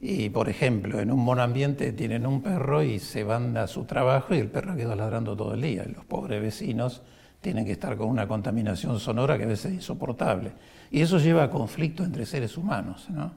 Y, 0.00 0.30
por 0.30 0.48
ejemplo, 0.48 0.98
en 0.98 1.10
un 1.10 1.38
ambiente 1.38 1.92
tienen 1.92 2.26
un 2.26 2.42
perro 2.42 2.82
y 2.82 2.98
se 2.98 3.22
van 3.22 3.56
a 3.56 3.66
su 3.66 3.84
trabajo 3.84 4.34
y 4.34 4.38
el 4.38 4.48
perro 4.48 4.74
queda 4.74 4.96
ladrando 4.96 5.36
todo 5.36 5.54
el 5.54 5.60
día. 5.60 5.84
los 5.84 6.04
pobres 6.06 6.40
vecinos 6.40 7.02
tienen 7.40 7.64
que 7.64 7.72
estar 7.72 7.96
con 7.96 8.08
una 8.08 8.26
contaminación 8.26 8.98
sonora 8.98 9.36
que 9.36 9.44
a 9.44 9.48
veces 9.48 9.66
es 9.66 9.72
insoportable. 9.72 10.52
Y 10.90 11.00
eso 11.02 11.18
lleva 11.18 11.44
a 11.44 11.50
conflicto 11.50 12.02
entre 12.02 12.24
seres 12.24 12.56
humanos. 12.56 13.08
¿no? 13.10 13.32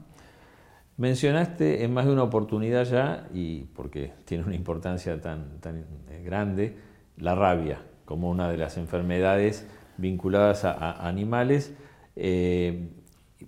Mencionaste 0.96 1.84
en 1.84 1.92
más 1.92 2.06
de 2.06 2.12
una 2.12 2.22
oportunidad 2.22 2.84
ya, 2.84 3.28
y 3.34 3.64
porque 3.74 4.12
tiene 4.24 4.44
una 4.44 4.54
importancia 4.54 5.20
tan, 5.20 5.60
tan 5.60 5.84
grande, 6.24 6.76
la 7.18 7.34
rabia 7.34 7.80
como 8.04 8.30
una 8.30 8.50
de 8.50 8.56
las 8.56 8.76
enfermedades 8.76 9.66
vinculadas 9.96 10.64
a, 10.64 11.06
animales. 11.06 11.74
Eh, 12.16 12.88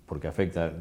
porque 0.05 0.29
afecta 0.29 0.73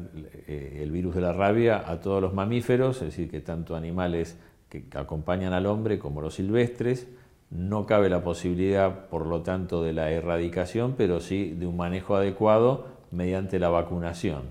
eh, 0.46 0.80
el 0.82 0.90
virus 0.90 1.14
de 1.14 1.20
la 1.20 1.32
rabia 1.32 1.88
a 1.88 2.00
todos 2.00 2.20
los 2.20 2.34
mamíferos, 2.34 2.96
es 2.96 3.08
decir, 3.08 3.30
que 3.30 3.40
tanto 3.40 3.74
animales 3.76 4.38
que 4.68 4.84
acompañan 4.94 5.52
al 5.52 5.66
hombre 5.66 5.98
como 5.98 6.20
los 6.20 6.34
silvestres, 6.34 7.08
no 7.50 7.86
cabe 7.86 8.08
la 8.08 8.22
posibilidad, 8.22 9.06
por 9.08 9.26
lo 9.26 9.42
tanto, 9.42 9.82
de 9.82 9.92
la 9.92 10.10
erradicación, 10.10 10.94
pero 10.96 11.20
sí 11.20 11.50
de 11.50 11.66
un 11.66 11.76
manejo 11.76 12.16
adecuado 12.16 12.86
mediante 13.12 13.58
la 13.58 13.68
vacunación. 13.68 14.42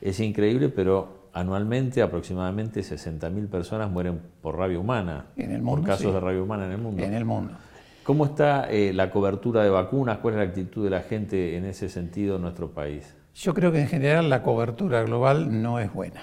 Es 0.00 0.18
increíble, 0.18 0.68
pero 0.68 1.28
anualmente 1.32 2.02
aproximadamente 2.02 2.80
60.000 2.80 3.48
personas 3.48 3.90
mueren 3.90 4.20
por 4.40 4.58
rabia 4.58 4.78
humana, 4.78 5.26
en 5.36 5.52
el 5.52 5.62
mundo, 5.62 5.82
por 5.82 5.90
casos 5.90 6.12
de 6.12 6.20
rabia 6.20 6.42
humana 6.42 6.66
en 6.66 6.72
el 6.72 6.78
mundo. 6.78 7.02
En 7.02 7.14
el 7.14 7.24
mundo. 7.24 7.54
¿Cómo 8.02 8.24
está 8.24 8.68
eh, 8.68 8.92
la 8.92 9.10
cobertura 9.10 9.62
de 9.62 9.70
vacunas? 9.70 10.18
¿Cuál 10.18 10.34
es 10.34 10.38
la 10.38 10.46
actitud 10.46 10.82
de 10.82 10.90
la 10.90 11.02
gente 11.02 11.56
en 11.56 11.64
ese 11.64 11.88
sentido 11.88 12.36
en 12.36 12.42
nuestro 12.42 12.70
país? 12.70 13.14
Yo 13.34 13.54
creo 13.54 13.72
que 13.72 13.80
en 13.80 13.88
general 13.88 14.28
la 14.28 14.42
cobertura 14.42 15.02
global 15.02 15.62
no 15.62 15.78
es 15.78 15.92
buena. 15.92 16.22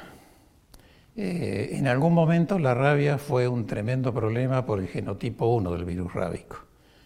Eh, 1.16 1.72
en 1.74 1.88
algún 1.88 2.14
momento 2.14 2.60
la 2.60 2.74
rabia 2.74 3.18
fue 3.18 3.48
un 3.48 3.66
tremendo 3.66 4.14
problema 4.14 4.66
por 4.66 4.80
el 4.80 4.88
genotipo 4.88 5.48
1 5.48 5.72
del 5.72 5.86
virus 5.86 6.14
rábico 6.14 6.58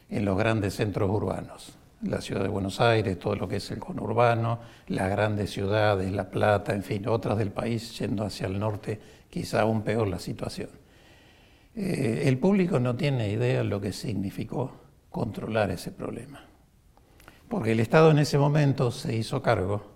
en 0.10 0.26
los 0.26 0.38
grandes 0.38 0.76
centros 0.76 1.10
urbanos. 1.10 1.78
La 2.02 2.20
ciudad 2.20 2.44
de 2.44 2.50
Buenos 2.50 2.82
Aires, 2.82 3.18
todo 3.18 3.36
lo 3.36 3.48
que 3.48 3.56
es 3.56 3.72
el 3.72 3.80
conurbano, 3.80 4.60
las 4.88 5.10
grandes 5.10 5.52
ciudades, 5.52 6.12
La 6.12 6.30
Plata, 6.30 6.74
en 6.74 6.84
fin, 6.84 7.08
otras 7.08 7.38
del 7.38 7.52
país 7.52 7.98
yendo 7.98 8.26
hacia 8.26 8.48
el 8.48 8.60
norte, 8.60 9.00
quizá 9.30 9.62
aún 9.62 9.84
peor 9.84 10.10
la 10.10 10.20
situación. 10.20 10.70
Eh, 11.76 12.24
el 12.26 12.38
público 12.38 12.80
no 12.80 12.96
tiene 12.98 13.32
idea 13.32 13.60
de 13.60 13.64
lo 13.64 13.80
que 13.80 13.94
significó 13.94 14.74
controlar 15.10 15.72
ese 15.72 15.92
problema, 15.92 16.46
porque 17.48 17.72
el 17.72 17.80
Estado 17.80 18.12
en 18.12 18.20
ese 18.20 18.38
momento 18.38 18.92
se 18.92 19.16
hizo 19.16 19.42
cargo 19.42 19.93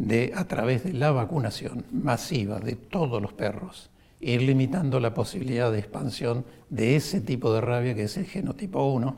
de, 0.00 0.32
a 0.34 0.44
través 0.44 0.84
de 0.84 0.94
la 0.94 1.10
vacunación 1.10 1.84
masiva 1.92 2.58
de 2.58 2.74
todos 2.74 3.20
los 3.20 3.34
perros, 3.34 3.90
ir 4.20 4.42
limitando 4.42 4.98
la 4.98 5.12
posibilidad 5.12 5.70
de 5.70 5.78
expansión 5.78 6.44
de 6.70 6.96
ese 6.96 7.20
tipo 7.20 7.52
de 7.52 7.60
rabia 7.60 7.94
que 7.94 8.04
es 8.04 8.16
el 8.16 8.24
genotipo 8.24 8.82
1, 8.92 9.16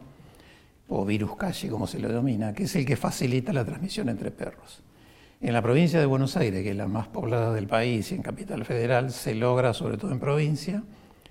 o 0.88 1.04
virus 1.04 1.36
calle 1.36 1.68
como 1.68 1.86
se 1.86 2.00
lo 2.00 2.08
denomina, 2.08 2.52
que 2.52 2.64
es 2.64 2.74
el 2.76 2.84
que 2.84 2.96
facilita 2.96 3.52
la 3.52 3.64
transmisión 3.64 4.08
entre 4.08 4.30
perros. 4.30 4.82
En 5.40 5.52
la 5.52 5.62
provincia 5.62 6.00
de 6.00 6.06
Buenos 6.06 6.36
Aires, 6.36 6.62
que 6.62 6.70
es 6.70 6.76
la 6.76 6.88
más 6.88 7.06
poblada 7.08 7.52
del 7.52 7.66
país 7.66 8.10
y 8.10 8.16
en 8.16 8.22
Capital 8.22 8.64
Federal, 8.64 9.12
se 9.12 9.34
logra, 9.34 9.74
sobre 9.74 9.96
todo 9.96 10.10
en 10.12 10.20
provincia, 10.20 10.82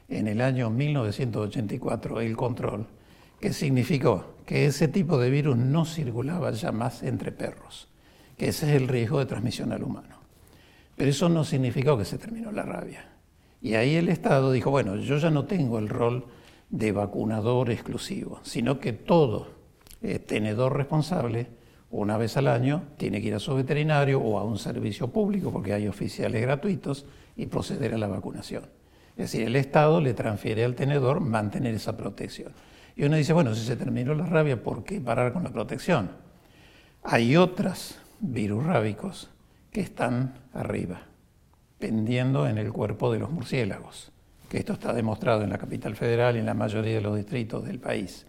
en 0.10 0.28
el 0.28 0.42
año 0.42 0.70
1984 0.70 2.22
el 2.22 2.38
control, 2.38 2.88
que 3.40 3.54
significó 3.54 4.34
que 4.46 4.66
ese 4.66 4.88
tipo 4.88 5.18
de 5.18 5.30
virus 5.30 5.58
no 5.58 5.86
circulaba 5.86 6.52
ya 6.52 6.72
más 6.72 7.04
entre 7.04 7.32
perros 7.32 7.91
ese 8.48 8.70
es 8.70 8.82
el 8.82 8.88
riesgo 8.88 9.20
de 9.20 9.26
transmisión 9.26 9.72
al 9.72 9.84
humano. 9.84 10.16
Pero 10.96 11.10
eso 11.10 11.30
no 11.30 11.44
significó 11.44 11.98
que 11.98 12.06
se 12.06 12.18
terminó 12.18 12.52
la 12.52 12.64
rabia. 12.64 13.06
Y 13.62 13.76
ahí 13.76 13.96
el 13.96 14.10
Estado 14.10 14.52
dijo, 14.52 14.72
bueno, 14.72 14.96
yo 14.96 15.18
ya 15.18 15.30
no 15.30 15.46
tengo 15.46 15.80
el 15.80 15.90
rol 15.90 16.26
de 16.70 16.92
vacunador 16.92 17.70
exclusivo, 17.70 18.40
sino 18.44 18.80
que 18.80 18.94
todo 18.94 19.50
eh, 20.02 20.20
tenedor 20.20 20.76
responsable, 20.76 21.48
una 21.92 22.18
vez 22.18 22.38
al 22.38 22.48
año, 22.48 22.84
tiene 22.98 23.22
que 23.22 23.28
ir 23.28 23.36
a 23.36 23.40
su 23.40 23.54
veterinario 23.54 24.20
o 24.20 24.40
a 24.40 24.44
un 24.44 24.58
servicio 24.58 25.10
público, 25.10 25.52
porque 25.52 25.74
hay 25.74 25.88
oficiales 25.88 26.42
gratuitos, 26.42 27.06
y 27.36 27.48
proceder 27.48 27.94
a 27.94 27.98
la 27.98 28.08
vacunación. 28.08 28.66
Es 29.12 29.32
decir, 29.32 29.48
el 29.48 29.56
Estado 29.56 30.02
le 30.02 30.14
transfiere 30.14 30.64
al 30.64 30.76
tenedor 30.76 31.20
mantener 31.20 31.76
esa 31.76 31.98
protección. 31.98 32.54
Y 32.96 33.04
uno 33.04 33.16
dice, 33.16 33.34
bueno, 33.34 33.56
si 33.56 33.66
se 33.66 33.76
terminó 33.76 34.14
la 34.14 34.26
rabia, 34.26 34.62
¿por 34.62 34.84
qué 34.84 35.00
parar 35.00 35.34
con 35.34 35.44
la 35.44 35.52
protección? 35.52 36.12
Hay 37.04 37.36
otras 37.36 38.00
virus 38.22 38.64
rábicos 38.64 39.30
que 39.72 39.82
están 39.82 40.36
arriba, 40.54 41.02
pendiendo 41.80 42.48
en 42.48 42.58
el 42.58 42.72
cuerpo 42.72 43.12
de 43.12 43.20
los 43.20 43.32
murciélagos, 43.32 44.12
que 44.48 44.60
esto 44.60 44.74
está 44.74 44.94
demostrado 44.94 45.44
en 45.44 45.50
la 45.50 45.58
capital 45.58 45.96
federal 45.96 46.36
y 46.36 46.40
en 46.40 46.46
la 46.46 46.54
mayoría 46.54 46.96
de 46.96 47.02
los 47.02 47.18
distritos 47.18 47.66
del 47.66 47.80
país. 47.80 48.28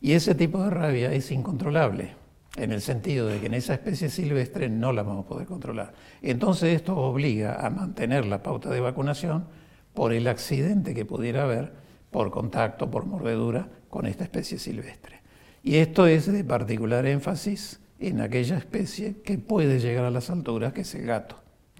Y 0.00 0.12
ese 0.12 0.34
tipo 0.34 0.62
de 0.62 0.70
rabia 0.70 1.12
es 1.12 1.30
incontrolable, 1.30 2.14
en 2.56 2.72
el 2.72 2.80
sentido 2.80 3.28
de 3.28 3.38
que 3.38 3.46
en 3.46 3.54
esa 3.54 3.74
especie 3.74 4.08
silvestre 4.08 4.68
no 4.68 4.92
la 4.92 5.02
vamos 5.02 5.26
a 5.26 5.28
poder 5.28 5.46
controlar. 5.46 5.92
Entonces 6.22 6.74
esto 6.74 6.96
obliga 6.96 7.64
a 7.64 7.70
mantener 7.70 8.26
la 8.26 8.42
pauta 8.42 8.70
de 8.70 8.80
vacunación 8.80 9.46
por 9.94 10.12
el 10.12 10.26
accidente 10.26 10.94
que 10.94 11.04
pudiera 11.04 11.44
haber 11.44 11.72
por 12.10 12.30
contacto, 12.30 12.90
por 12.90 13.06
mordedura 13.06 13.68
con 13.90 14.06
esta 14.06 14.24
especie 14.24 14.58
silvestre. 14.58 15.20
Y 15.62 15.76
esto 15.76 16.06
es 16.06 16.30
de 16.30 16.44
particular 16.44 17.06
énfasis 17.06 17.80
en 17.98 18.20
aquella 18.20 18.58
especie 18.58 19.22
que 19.22 19.38
puede 19.38 19.78
llegar 19.80 20.04
a 20.04 20.10
las 20.10 20.30
alturas, 20.30 20.72
que 20.72 20.82
es 20.82 20.94
el 20.94 21.06
gato, 21.06 21.36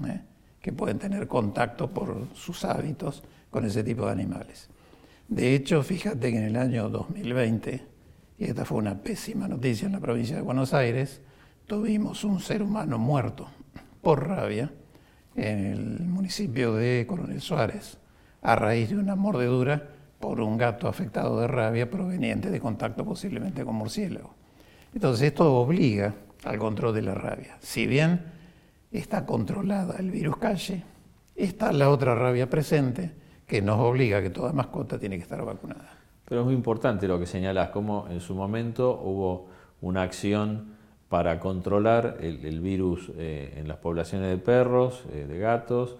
¿eh? 0.06 0.23
que 0.61 0.73
pueden 0.73 0.99
tener 0.99 1.28
contacto 1.28 1.90
por 1.90 2.28
sus 2.35 2.64
hábitos 2.64 3.23
con 3.50 3.64
ese 3.64 3.85
tipo 3.85 4.06
de 4.06 4.12
animales. 4.12 4.68
De 5.28 5.54
hecho, 5.54 5.82
fíjate 5.82 6.30
que 6.30 6.38
en 6.38 6.44
el 6.44 6.56
año 6.56 6.88
2020, 6.88 7.82
y 8.38 8.44
esta 8.44 8.64
fue 8.64 8.78
una 8.78 9.00
pésima 9.02 9.49
noticia 9.49 9.87
en 9.87 9.92
la 9.92 10.00
provincia 10.00 10.37
de 10.37 10.42
Buenos 10.42 10.73
Aires, 10.73 11.20
tuvimos 11.66 12.25
un 12.25 12.40
ser 12.40 12.62
humano 12.62 12.99
muerto 12.99 13.49
por 14.02 14.26
rabia 14.26 14.73
en 15.35 15.66
el 15.66 16.00
municipio 16.00 16.75
de 16.75 17.04
Coronel 17.06 17.40
Suárez, 17.40 17.99
a 18.42 18.56
raíz 18.56 18.90
de 18.90 18.96
una 18.96 19.16
mordedura 19.16 19.90
por 20.20 20.40
un 20.40 20.56
gato 20.56 20.88
afectado 20.88 21.40
de 21.40 21.46
rabia 21.46 21.90
proveniente 21.90 22.50
de 22.50 22.61
contacto 22.61 23.04
posiblemente 23.04 23.64
con 23.64 23.75
murciélago. 23.75 24.35
Entonces 24.95 25.28
esto 25.28 25.55
obliga 25.55 26.14
al 26.45 26.59
control 26.59 26.95
de 26.95 27.02
la 27.02 27.14
rabia. 27.14 27.59
Si 27.61 27.87
bien 27.87 28.21
está 28.90 29.26
controlada 29.26 29.97
el 29.99 30.11
virus 30.11 30.37
calle, 30.38 30.83
está 31.35 31.73
la 31.73 31.90
otra 31.90 32.14
rabia 32.14 32.49
presente 32.49 33.12
que 33.47 33.62
nos 33.62 33.78
obliga 33.78 34.19
a 34.19 34.23
que 34.23 34.31
toda 34.31 34.52
mascota 34.52 34.99
tiene 34.99 35.16
que 35.16 35.23
estar 35.23 35.45
vacunada. 35.45 35.90
Pero 36.25 36.40
es 36.40 36.47
muy 36.47 36.55
importante 36.55 37.07
lo 37.07 37.19
que 37.19 37.26
señalas, 37.26 37.71
como 37.71 38.09
en 38.09 38.21
su 38.21 38.35
momento 38.35 39.00
hubo 39.02 39.49
una 39.81 40.02
acción 40.02 40.75
para 41.09 41.38
controlar 41.38 42.19
el, 42.21 42.61
virus 42.61 43.12
eh, 43.16 43.55
en 43.57 43.69
las 43.69 43.76
poblaciones 43.76 44.28
de 44.28 44.38
perros, 44.38 45.05
eh, 45.12 45.26
de 45.28 45.38
gatos, 45.38 45.97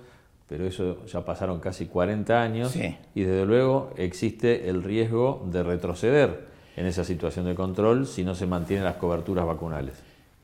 pero 0.49 0.67
eso 0.67 1.05
ya 1.07 1.25
pasaron 1.25 1.61
casi 1.61 1.87
40 1.87 2.43
años 2.43 2.77
y 2.77 3.23
desde 3.23 3.47
luego 3.47 3.93
existe 3.97 4.69
el 4.69 4.83
riesgo 4.83 5.47
de 5.51 5.63
retroceder 5.63 6.47
en 6.77 6.87
esa 6.87 7.05
situación 7.05 7.47
de 7.47 7.55
control 7.55 8.07
si 8.07 8.23
no 8.23 8.35
se 8.35 8.47
mantienen 8.47 8.85
las 8.85 8.97
coberturas 8.97 9.47
vacunales. 9.47 9.95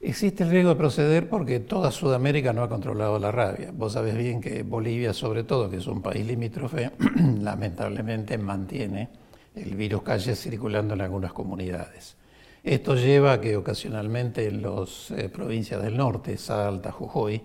Existe 0.01 0.43
el 0.43 0.51
riesgo 0.51 0.71
de 0.71 0.77
proceder 0.77 1.29
porque 1.29 1.61
toda 1.61 1.93
Sudamérica 1.93 2.53
no 2.53 2.65
ha 2.65 2.69
controlado 2.69 3.21
la 3.21 3.31
rabia. 3.31 3.71
Vos 3.73 3.93
sabés 3.93 4.17
bien 4.17 4.41
que 4.41 4.65
Bolivia, 4.65 5.13
sobre 5.13 5.45
todo, 5.45 5.71
que 5.71 5.77
es 5.77 5.87
un 5.87 6.03
país 6.03 6.27
limítrofe, 6.27 6.91
lamentablemente 7.41 8.37
mantiene 8.37 9.11
el 9.55 9.77
virus 9.77 10.03
calle 10.03 10.35
circulando 10.35 10.95
en 10.95 11.03
algunas 11.03 11.33
comunidades. 11.33 12.17
Esto 12.65 12.97
lleva 12.97 13.35
a 13.35 13.41
que 13.41 13.57
ocasionalmente 13.57 14.49
en 14.49 14.63
las 14.63 15.11
eh, 15.13 15.29
provincias 15.29 15.83
del 15.83 15.97
norte, 15.97 16.37
Salta, 16.37 16.91
Jujuy, 16.91 17.43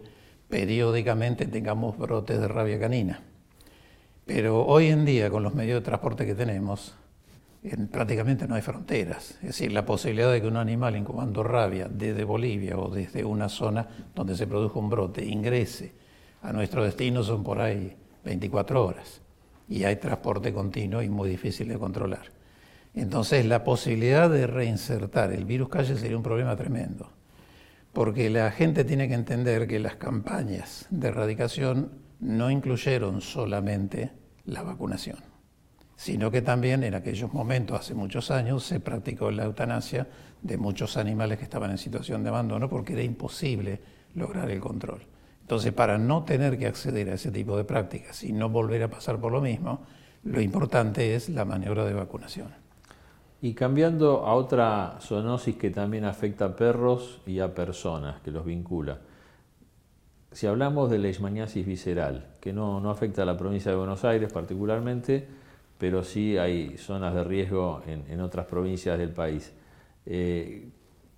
periódicamente 0.47 1.45
tengamos 1.45 1.97
brotes 1.97 2.39
de 2.39 2.47
rabia 2.47 2.79
canina. 2.79 3.21
Pero 4.25 4.65
hoy 4.65 4.87
en 4.87 5.05
día, 5.05 5.29
con 5.29 5.43
los 5.43 5.53
medios 5.53 5.81
de 5.81 5.85
transporte 5.85 6.25
que 6.25 6.35
tenemos, 6.35 6.95
prácticamente 7.91 8.47
no 8.47 8.55
hay 8.55 8.61
fronteras. 8.61 9.31
Es 9.41 9.47
decir, 9.47 9.71
la 9.71 9.85
posibilidad 9.85 10.31
de 10.31 10.41
que 10.41 10.47
un 10.47 10.57
animal 10.57 10.95
incubando 10.95 11.43
rabia 11.43 11.87
desde 11.89 12.23
Bolivia 12.23 12.77
o 12.77 12.89
desde 12.89 13.23
una 13.23 13.49
zona 13.49 13.87
donde 14.15 14.35
se 14.35 14.47
produjo 14.47 14.79
un 14.79 14.89
brote 14.89 15.25
ingrese 15.25 15.93
a 16.41 16.53
nuestro 16.53 16.83
destino 16.83 17.23
son 17.23 17.43
por 17.43 17.59
ahí 17.59 17.95
24 18.23 18.85
horas. 18.85 19.21
Y 19.69 19.83
hay 19.83 19.97
transporte 19.97 20.53
continuo 20.53 21.01
y 21.01 21.09
muy 21.09 21.29
difícil 21.29 21.67
de 21.67 21.77
controlar. 21.77 22.31
Entonces, 22.93 23.45
la 23.45 23.63
posibilidad 23.63 24.29
de 24.29 24.47
reinsertar 24.47 25.31
el 25.31 25.45
virus 25.45 25.69
calle 25.69 25.97
sería 25.97 26.17
un 26.17 26.23
problema 26.23 26.55
tremendo 26.55 27.17
porque 27.97 28.29
la 28.29 28.51
gente 28.51 28.83
tiene 28.83 29.07
que 29.07 29.15
entender 29.15 29.65
que 29.65 29.79
las 29.79 29.95
campañas 29.95 30.85
de 30.91 31.07
erradicación 31.07 31.93
no 32.19 32.51
incluyeron 32.51 33.21
solamente 33.21 34.11
la 34.45 34.61
vacunación, 34.61 35.17
sino 35.97 36.31
que 36.31 36.41
también 36.41 36.83
en 36.83 36.93
aquellos 36.93 37.33
momentos, 37.33 37.79
hace 37.79 37.93
muchos 37.93 38.31
años, 38.31 38.63
se 38.63 38.79
practicó 38.79 39.29
la 39.31 39.43
eutanasia 39.43 40.07
de 40.41 40.57
muchos 40.57 40.95
animales 40.95 41.39
que 41.39 41.43
estaban 41.43 41.71
en 41.71 41.77
situación 41.77 42.23
de 42.23 42.29
abandono 42.29 42.69
porque 42.69 42.93
era 42.93 43.01
imposible 43.03 43.81
lograr 44.13 44.49
el 44.49 44.61
control. 44.61 45.01
Entonces, 45.41 45.73
para 45.73 45.97
no 45.97 46.23
tener 46.23 46.57
que 46.57 46.67
acceder 46.67 47.09
a 47.09 47.15
ese 47.15 47.31
tipo 47.31 47.57
de 47.57 47.63
prácticas 47.63 48.23
y 48.23 48.31
no 48.31 48.47
volver 48.47 48.83
a 48.83 48.89
pasar 48.89 49.19
por 49.19 49.31
lo 49.31 49.41
mismo, 49.41 49.81
lo 50.23 50.39
importante 50.39 51.15
es 51.15 51.29
la 51.29 51.45
maniobra 51.45 51.83
de 51.83 51.93
vacunación. 51.93 52.49
Y 53.41 53.53
cambiando 53.53 54.25
a 54.25 54.33
otra 54.35 54.97
zoonosis 54.99 55.55
que 55.55 55.71
también 55.71 56.05
afecta 56.05 56.45
a 56.45 56.55
perros 56.55 57.21
y 57.25 57.39
a 57.39 57.55
personas, 57.55 58.21
que 58.21 58.31
los 58.31 58.45
vincula. 58.45 58.99
Si 60.31 60.45
hablamos 60.45 60.91
de 60.91 60.97
la 60.97 61.03
leishmaniasis 61.03 61.65
visceral, 61.65 62.35
que 62.39 62.53
no, 62.53 62.87
afecta 62.89 63.23
a 63.23 63.25
la 63.25 63.37
provincia 63.37 63.71
de 63.71 63.77
Buenos 63.77 64.03
Aires 64.05 64.31
particularmente, 64.31 65.27
pero 65.77 66.03
sí 66.03 66.37
hay 66.37 66.77
zonas 66.77 67.13
de 67.13 67.23
riesgo 67.23 67.81
en, 67.87 68.19
otras 68.21 68.45
provincias 68.45 68.97
del 68.97 69.09
país. 69.09 69.53
Eh, 70.05 70.69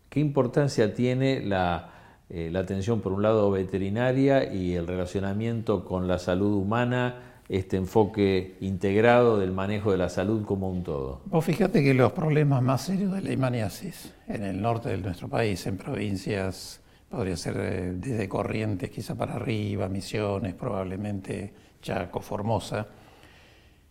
¿Qué 0.09 0.19
importancia 0.19 0.93
tiene 0.93 1.41
la, 1.41 1.91
eh, 2.29 2.49
la 2.51 2.59
atención, 2.59 3.01
por 3.01 3.13
un 3.13 3.21
lado, 3.21 3.51
veterinaria 3.51 4.51
y 4.53 4.75
el 4.75 4.87
relacionamiento 4.87 5.85
con 5.85 6.07
la 6.07 6.19
salud 6.19 6.53
humana 6.53 7.29
este 7.49 7.77
enfoque 7.77 8.55
integrado 8.61 9.39
del 9.39 9.51
manejo 9.51 9.91
de 9.91 9.97
la 9.97 10.09
salud 10.09 10.45
como 10.45 10.69
un 10.69 10.83
todo. 10.83 11.21
Vos 11.25 11.43
fíjate 11.43 11.83
que 11.83 11.95
los 11.95 12.11
problemas 12.11 12.61
más 12.61 12.83
serios 12.83 13.11
de 13.11 13.21
la 13.21 13.27
leishmaniasis 13.27 14.13
en 14.27 14.43
el 14.43 14.61
norte 14.61 14.89
de 14.89 14.97
nuestro 14.99 15.27
país, 15.27 15.65
en 15.65 15.75
provincias, 15.75 16.79
podría 17.09 17.35
ser 17.35 17.57
eh, 17.59 17.93
desde 17.95 18.29
Corrientes 18.29 18.91
quizá 18.91 19.15
para 19.15 19.33
arriba, 19.33 19.89
Misiones, 19.89 20.53
probablemente 20.53 21.51
Chaco, 21.81 22.21
Formosa, 22.21 22.85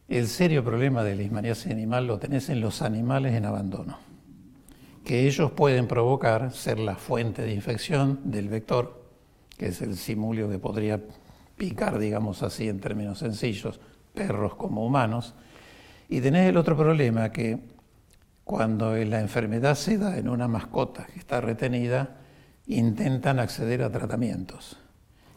el 0.09 0.27
serio 0.27 0.65
problema 0.65 1.05
de 1.05 1.11
la 1.11 1.17
leishmaniasis 1.19 1.71
animal 1.71 2.07
lo 2.07 2.19
tenés 2.19 2.49
en 2.49 2.61
los 2.61 2.81
animales 2.81 3.35
en 3.35 3.45
abandono, 3.45 3.99
que 5.05 5.27
ellos 5.27 5.53
pueden 5.53 5.87
provocar 5.87 6.53
ser 6.53 6.79
la 6.79 6.97
fuente 6.97 7.43
de 7.43 7.53
infección 7.53 8.21
del 8.25 8.49
vector, 8.49 9.03
que 9.57 9.67
es 9.67 9.83
el 9.83 9.97
simulio 9.97 10.49
que 10.49 10.59
podría 10.59 11.01
picar, 11.57 11.99
digamos 11.99 12.43
así, 12.43 12.69
en 12.69 12.81
términos 12.81 13.19
sencillos, 13.19 13.81
perros 14.15 14.55
como 14.55 14.87
humanos. 14.87 15.35
Y 16.09 16.21
tenés 16.21 16.49
el 16.49 16.57
otro 16.57 16.77
problema 16.77 17.31
que 17.31 17.59
cuando 18.45 18.97
la 18.97 19.21
enfermedad 19.21 19.75
se 19.75 19.99
da 19.99 20.17
en 20.17 20.29
una 20.29 20.49
mascota 20.49 21.07
que 21.13 21.19
está 21.19 21.43
retenida, 21.43 22.17
intentan 22.67 23.41
acceder 23.41 23.83
a 23.83 23.91
tratamientos. 23.91 24.79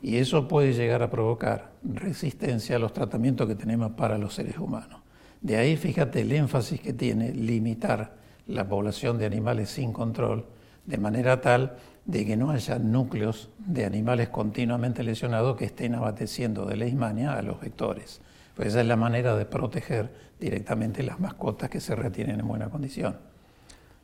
Y 0.02 0.18
eso 0.18 0.48
puede 0.48 0.74
llegar 0.74 1.04
a 1.04 1.10
provocar 1.10 1.72
resistencia 1.84 2.76
a 2.76 2.80
los 2.80 2.94
tratamientos 2.94 3.48
que 3.48 3.56
tenemos 3.56 3.92
para 3.92 4.18
los 4.18 4.34
seres 4.34 4.58
humanos. 4.58 5.02
De 5.42 5.58
ahí 5.58 5.76
fíjate 5.78 6.22
el 6.22 6.32
énfasis 6.32 6.82
que 6.82 6.94
tiene 6.94 7.34
limitar 7.34 8.16
la 8.48 8.68
población 8.68 9.18
de 9.18 9.26
animales 9.26 9.70
sin 9.70 9.94
control 9.94 10.46
de 10.86 10.98
manera 10.98 11.42
tal 11.42 11.78
de 12.06 12.26
que 12.26 12.36
no 12.36 12.52
haya 12.52 12.80
núcleos 12.80 13.50
de 13.60 13.86
animales 13.86 14.30
continuamente 14.30 15.04
lesionados 15.04 15.56
que 15.56 15.66
estén 15.66 15.96
abateciendo 15.96 16.66
de 16.66 16.76
leishmania 16.76 17.34
a 17.34 17.42
los 17.42 17.60
vectores. 17.60 18.22
Pues 18.56 18.70
esa 18.70 18.82
es 18.82 18.88
la 18.88 18.96
manera 18.96 19.36
de 19.36 19.46
proteger 19.46 20.10
directamente 20.40 21.04
las 21.04 21.20
mascotas 21.20 21.70
que 21.70 21.80
se 21.80 21.96
retienen 21.96 22.40
en 22.40 22.48
buena 22.48 22.70
condición. 22.70 23.18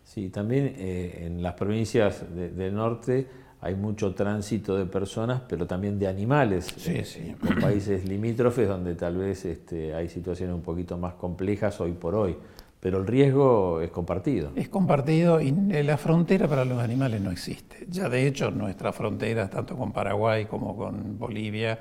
Sí, 0.04 0.30
también 0.30 0.74
eh, 0.78 1.24
en 1.26 1.44
las 1.44 1.54
provincias 1.54 2.24
del 2.34 2.74
norte 2.74 3.28
hay 3.62 3.76
mucho 3.76 4.14
tránsito 4.14 4.78
de 4.78 4.86
personas, 4.86 5.42
pero 5.48 5.66
también 5.66 5.98
de 5.98 6.08
animales, 6.08 6.74
sí, 6.78 6.92
eh, 6.92 7.06
sí. 7.06 7.36
con 7.40 7.60
países 7.60 8.06
limítrofes 8.06 8.68
donde 8.68 8.96
tal 8.96 9.18
vez 9.18 9.46
este, 9.46 9.94
hay 9.94 10.10
situaciones 10.10 10.56
un 10.56 10.62
poquito 10.62 10.98
más 10.98 11.16
complejas 11.16 11.80
hoy 11.82 11.94
por 11.94 12.16
hoy 12.16 12.38
pero 12.80 13.00
el 13.00 13.08
riesgo 13.08 13.82
es 13.82 13.90
compartido. 13.90 14.52
Es 14.56 14.70
compartido 14.70 15.42
y 15.42 15.52
la 15.52 15.98
frontera 15.98 16.48
para 16.48 16.64
los 16.64 16.80
animales 16.80 17.22
no 17.22 17.32
existe. 17.32 17.86
Ya 17.90 18.08
de 18.08 18.28
hecho 18.28 18.52
nuestras 18.52 18.96
fronteras, 18.96 19.50
tanto 19.50 19.76
con 19.76 19.92
Paraguay 19.92 20.46
como 20.46 20.78
con 20.78 21.18
Bolivia, 21.18 21.80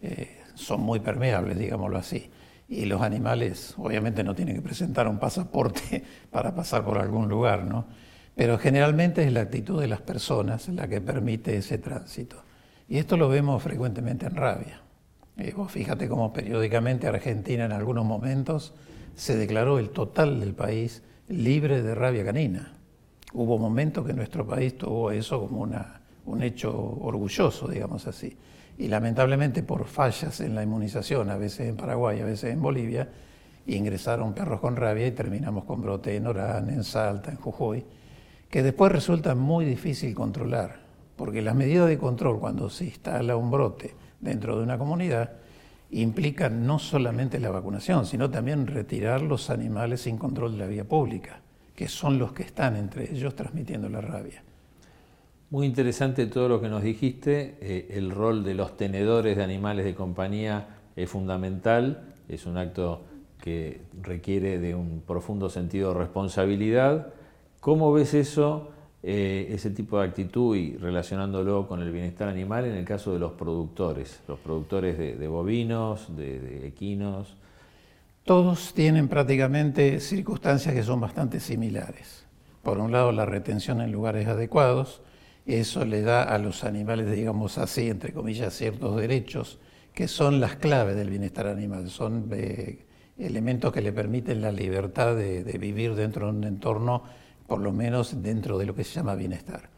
eh, 0.00 0.40
son 0.54 0.80
muy 0.80 1.00
permeables, 1.00 1.58
digámoslo 1.58 1.98
así. 1.98 2.30
Y 2.68 2.84
los 2.84 3.02
animales 3.02 3.74
obviamente 3.78 4.22
no 4.22 4.34
tienen 4.34 4.54
que 4.54 4.62
presentar 4.62 5.08
un 5.08 5.18
pasaporte 5.18 6.04
para 6.30 6.54
pasar 6.54 6.84
por 6.84 6.98
algún 6.98 7.28
lugar, 7.28 7.64
¿no? 7.64 7.86
Pero 8.38 8.56
generalmente 8.56 9.24
es 9.24 9.32
la 9.32 9.40
actitud 9.40 9.80
de 9.80 9.88
las 9.88 10.00
personas 10.00 10.68
la 10.68 10.86
que 10.86 11.00
permite 11.00 11.56
ese 11.56 11.76
tránsito. 11.76 12.36
Y 12.88 12.98
esto 12.98 13.16
lo 13.16 13.28
vemos 13.28 13.60
frecuentemente 13.60 14.26
en 14.26 14.36
rabia. 14.36 14.80
Eh, 15.36 15.52
fíjate 15.66 16.08
cómo 16.08 16.32
periódicamente 16.32 17.08
Argentina 17.08 17.64
en 17.64 17.72
algunos 17.72 18.04
momentos 18.04 18.74
se 19.16 19.36
declaró 19.36 19.80
el 19.80 19.90
total 19.90 20.38
del 20.38 20.54
país 20.54 21.02
libre 21.26 21.82
de 21.82 21.96
rabia 21.96 22.24
canina. 22.24 22.74
Hubo 23.32 23.58
momentos 23.58 24.06
que 24.06 24.12
nuestro 24.12 24.46
país 24.46 24.78
tuvo 24.78 25.10
eso 25.10 25.40
como 25.40 25.60
una, 25.60 26.02
un 26.24 26.40
hecho 26.44 26.70
orgulloso, 27.00 27.66
digamos 27.66 28.06
así. 28.06 28.36
Y 28.78 28.86
lamentablemente 28.86 29.64
por 29.64 29.84
fallas 29.86 30.38
en 30.38 30.54
la 30.54 30.62
inmunización, 30.62 31.28
a 31.30 31.36
veces 31.36 31.68
en 31.68 31.76
Paraguay, 31.76 32.20
a 32.20 32.24
veces 32.24 32.52
en 32.52 32.62
Bolivia, 32.62 33.08
ingresaron 33.66 34.32
perros 34.32 34.60
con 34.60 34.76
rabia 34.76 35.08
y 35.08 35.10
terminamos 35.10 35.64
con 35.64 35.82
brote 35.82 36.14
en 36.14 36.28
Orán, 36.28 36.70
en 36.70 36.84
Salta, 36.84 37.32
en 37.32 37.36
Jujuy, 37.38 37.84
que 38.50 38.62
después 38.62 38.92
resulta 38.92 39.34
muy 39.34 39.64
difícil 39.64 40.14
controlar, 40.14 40.80
porque 41.16 41.42
las 41.42 41.54
medidas 41.54 41.88
de 41.88 41.98
control 41.98 42.40
cuando 42.40 42.70
se 42.70 42.86
instala 42.86 43.36
un 43.36 43.50
brote 43.50 43.94
dentro 44.20 44.56
de 44.56 44.62
una 44.62 44.78
comunidad 44.78 45.32
implica 45.90 46.48
no 46.48 46.78
solamente 46.78 47.40
la 47.40 47.50
vacunación, 47.50 48.06
sino 48.06 48.30
también 48.30 48.66
retirar 48.66 49.22
los 49.22 49.50
animales 49.50 50.02
sin 50.02 50.18
control 50.18 50.52
de 50.52 50.58
la 50.58 50.66
vía 50.66 50.84
pública, 50.84 51.40
que 51.74 51.88
son 51.88 52.18
los 52.18 52.32
que 52.32 52.42
están 52.42 52.76
entre 52.76 53.10
ellos 53.10 53.34
transmitiendo 53.34 53.88
la 53.88 54.00
rabia. 54.00 54.42
Muy 55.50 55.66
interesante 55.66 56.26
todo 56.26 56.48
lo 56.48 56.60
que 56.60 56.68
nos 56.68 56.82
dijiste. 56.82 57.56
Eh, 57.62 57.88
el 57.92 58.10
rol 58.10 58.44
de 58.44 58.54
los 58.54 58.76
tenedores 58.76 59.36
de 59.36 59.42
animales 59.42 59.86
de 59.86 59.94
compañía 59.94 60.68
es 60.94 61.08
fundamental, 61.08 62.04
es 62.28 62.44
un 62.44 62.58
acto 62.58 63.04
que 63.40 63.80
requiere 64.02 64.58
de 64.58 64.74
un 64.74 65.02
profundo 65.06 65.48
sentido 65.48 65.94
de 65.94 66.00
responsabilidad. 66.00 67.14
¿Cómo 67.60 67.92
ves 67.92 68.14
eso, 68.14 68.70
eh, 69.02 69.48
ese 69.50 69.70
tipo 69.70 69.98
de 69.98 70.06
actitud 70.06 70.56
y 70.56 70.76
relacionándolo 70.76 71.66
con 71.66 71.82
el 71.82 71.90
bienestar 71.90 72.28
animal 72.28 72.64
en 72.66 72.74
el 72.74 72.84
caso 72.84 73.12
de 73.12 73.18
los 73.18 73.32
productores, 73.32 74.20
los 74.28 74.38
productores 74.38 74.96
de, 74.96 75.28
bovinos, 75.28 76.16
de 76.16 76.66
equinos? 76.66 77.36
Todos 78.28 78.74
tienen 78.74 79.08
prácticamente 79.08 80.00
circunstancias 80.00 80.74
que 80.74 80.82
son 80.82 81.00
bastante 81.00 81.40
similares. 81.40 82.26
Por 82.62 82.76
un 82.76 82.92
lado, 82.92 83.10
la 83.10 83.24
retención 83.24 83.80
en 83.80 83.90
lugares 83.90 84.28
adecuados, 84.28 85.00
eso 85.46 85.86
le 85.86 86.02
da 86.02 86.24
a 86.24 86.36
los 86.36 86.62
animales, 86.62 87.10
digamos 87.10 87.56
así, 87.56 87.88
entre 87.88 88.12
comillas, 88.12 88.52
ciertos 88.52 88.96
derechos, 88.96 89.58
que 89.94 90.08
son 90.08 90.40
las 90.40 90.56
claves 90.56 90.94
del 90.94 91.08
bienestar 91.08 91.46
animal, 91.46 91.88
son 91.88 92.28
eh, 92.32 92.84
elementos 93.16 93.72
que 93.72 93.80
le 93.80 93.92
permiten 93.92 94.42
la 94.42 94.52
libertad 94.52 95.16
de, 95.16 95.42
de 95.42 95.56
vivir 95.56 95.94
dentro 95.94 96.26
de 96.26 96.38
un 96.38 96.44
entorno, 96.44 97.04
por 97.48 97.60
lo 97.60 97.72
menos 97.72 98.22
dentro 98.22 98.58
de 98.58 98.66
lo 98.66 98.74
que 98.76 98.84
se 98.84 98.94
llama 98.94 99.16
bienestar. 99.16 99.70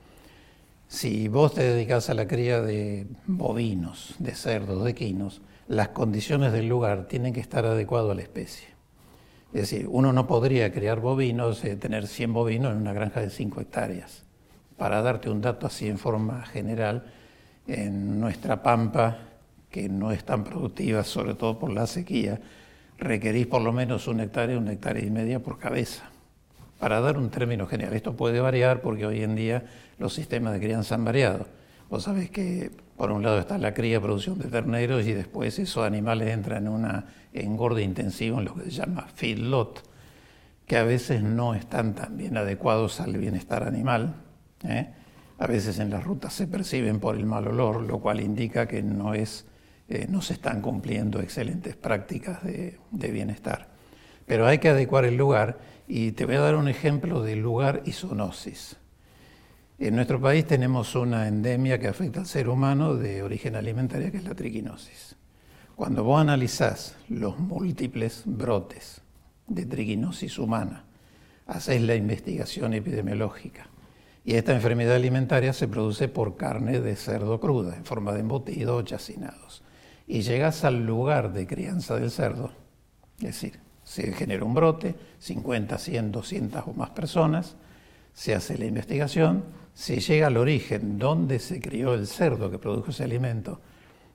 Si 0.88 1.28
vos 1.28 1.54
te 1.54 1.62
dedicas 1.62 2.10
a 2.10 2.14
la 2.14 2.26
cría 2.26 2.60
de 2.60 3.06
bovinos, 3.26 4.16
de 4.18 4.34
cerdos, 4.34 4.84
de 4.84 4.90
equinos, 4.90 5.40
las 5.68 5.90
condiciones 5.90 6.52
del 6.52 6.68
lugar 6.68 7.06
tienen 7.06 7.32
que 7.32 7.38
estar 7.38 7.64
adecuadas 7.64 8.10
a 8.10 8.14
la 8.16 8.22
especie. 8.22 8.66
Es 9.54 9.62
decir, 9.62 9.86
uno 9.88 10.12
no 10.12 10.26
podría 10.26 10.72
criar 10.72 10.98
bovinos, 10.98 11.64
eh, 11.64 11.76
tener 11.76 12.08
100 12.08 12.32
bovinos 12.32 12.72
en 12.72 12.78
una 12.78 12.92
granja 12.92 13.20
de 13.20 13.30
5 13.30 13.60
hectáreas. 13.60 14.24
Para 14.76 15.00
darte 15.00 15.30
un 15.30 15.40
dato 15.40 15.68
así 15.68 15.86
en 15.86 15.98
forma 15.98 16.44
general, 16.46 17.04
en 17.68 18.18
nuestra 18.18 18.62
pampa, 18.62 19.18
que 19.70 19.88
no 19.88 20.10
es 20.10 20.24
tan 20.24 20.42
productiva, 20.42 21.04
sobre 21.04 21.34
todo 21.34 21.56
por 21.56 21.70
la 21.70 21.86
sequía, 21.86 22.40
requerís 22.98 23.46
por 23.46 23.62
lo 23.62 23.72
menos 23.72 24.08
un 24.08 24.18
hectárea, 24.18 24.58
un 24.58 24.68
hectárea 24.68 25.04
y 25.04 25.10
media 25.10 25.40
por 25.40 25.58
cabeza. 25.58 26.10
Para 26.80 27.02
dar 27.02 27.18
un 27.18 27.28
término 27.28 27.66
general, 27.66 27.92
esto 27.92 28.16
puede 28.16 28.40
variar 28.40 28.80
porque 28.80 29.04
hoy 29.04 29.22
en 29.22 29.36
día 29.36 29.64
los 29.98 30.14
sistemas 30.14 30.54
de 30.54 30.60
crianza 30.60 30.94
han 30.94 31.04
variado. 31.04 31.46
Vos 31.90 32.04
sabés 32.04 32.30
que 32.30 32.70
por 32.96 33.12
un 33.12 33.22
lado 33.22 33.38
está 33.38 33.58
la 33.58 33.74
cría, 33.74 34.00
producción 34.00 34.38
de 34.38 34.48
terneros 34.48 35.04
y 35.06 35.12
después 35.12 35.58
esos 35.58 35.84
animales 35.84 36.30
entran 36.30 36.66
en 36.66 36.72
una 36.72 37.04
engorde 37.34 37.82
intensivo 37.82 38.38
en 38.38 38.46
lo 38.46 38.54
que 38.54 38.64
se 38.64 38.70
llama 38.70 39.06
feedlot, 39.14 39.82
que 40.66 40.78
a 40.78 40.84
veces 40.84 41.22
no 41.22 41.54
están 41.54 41.94
tan 41.94 42.16
bien 42.16 42.38
adecuados 42.38 42.98
al 43.00 43.14
bienestar 43.18 43.62
animal. 43.64 44.14
¿eh? 44.66 44.88
A 45.38 45.46
veces 45.46 45.80
en 45.80 45.90
las 45.90 46.02
rutas 46.02 46.32
se 46.32 46.46
perciben 46.46 46.98
por 46.98 47.14
el 47.14 47.26
mal 47.26 47.46
olor, 47.46 47.82
lo 47.82 47.98
cual 47.98 48.20
indica 48.20 48.66
que 48.66 48.82
no, 48.82 49.12
es, 49.12 49.44
eh, 49.90 50.06
no 50.08 50.22
se 50.22 50.32
están 50.32 50.62
cumpliendo 50.62 51.20
excelentes 51.20 51.76
prácticas 51.76 52.42
de 52.42 53.10
bienestar. 53.12 53.68
Pero 54.30 54.46
hay 54.46 54.58
que 54.58 54.68
adecuar 54.68 55.04
el 55.04 55.16
lugar 55.16 55.58
y 55.92 56.12
te 56.12 56.24
voy 56.24 56.36
a 56.36 56.40
dar 56.40 56.54
un 56.54 56.68
ejemplo 56.68 57.20
de 57.20 57.34
lugar 57.34 57.82
y 57.84 57.90
zoonosis. 57.90 58.76
En 59.76 59.96
nuestro 59.96 60.20
país 60.20 60.46
tenemos 60.46 60.94
una 60.94 61.26
endemia 61.26 61.80
que 61.80 61.88
afecta 61.88 62.20
al 62.20 62.26
ser 62.26 62.48
humano 62.48 62.94
de 62.94 63.24
origen 63.24 63.56
alimentario, 63.56 64.12
que 64.12 64.18
es 64.18 64.24
la 64.24 64.36
triquinosis. 64.36 65.16
Cuando 65.74 66.04
vos 66.04 66.20
analizás 66.20 66.94
los 67.08 67.40
múltiples 67.40 68.22
brotes 68.24 69.00
de 69.48 69.66
triquinosis 69.66 70.38
humana, 70.38 70.84
hacés 71.48 71.82
la 71.82 71.96
investigación 71.96 72.72
epidemiológica. 72.72 73.66
Y 74.24 74.34
esta 74.34 74.54
enfermedad 74.54 74.94
alimentaria 74.94 75.52
se 75.52 75.66
produce 75.66 76.06
por 76.06 76.36
carne 76.36 76.78
de 76.78 76.94
cerdo 76.94 77.40
cruda, 77.40 77.74
en 77.74 77.84
forma 77.84 78.12
de 78.12 78.20
embutido 78.20 78.76
o 78.76 78.82
chacinados. 78.82 79.64
Y 80.06 80.20
llegás 80.20 80.64
al 80.64 80.86
lugar 80.86 81.32
de 81.32 81.48
crianza 81.48 81.96
del 81.96 82.12
cerdo, 82.12 82.52
es 83.18 83.24
decir, 83.24 83.69
se 83.90 84.12
genera 84.12 84.44
un 84.44 84.54
brote, 84.54 84.94
50, 85.18 85.76
100, 85.76 86.12
200 86.12 86.62
o 86.64 86.72
más 86.74 86.90
personas, 86.90 87.56
se 88.12 88.36
hace 88.36 88.56
la 88.56 88.66
investigación, 88.66 89.42
si 89.74 89.98
llega 89.98 90.28
al 90.28 90.36
origen, 90.36 90.96
donde 90.96 91.40
se 91.40 91.60
crió 91.60 91.94
el 91.94 92.06
cerdo 92.06 92.52
que 92.52 92.60
produjo 92.60 92.92
ese 92.92 93.02
alimento, 93.02 93.60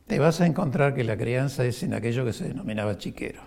te 0.08 0.18
vas 0.18 0.40
a 0.40 0.46
encontrar 0.46 0.96
que 0.96 1.04
la 1.04 1.18
crianza 1.18 1.66
es 1.66 1.84
en 1.84 1.94
aquello 1.94 2.24
que 2.24 2.32
se 2.32 2.48
denominaba 2.48 2.98
chiquero. 2.98 3.42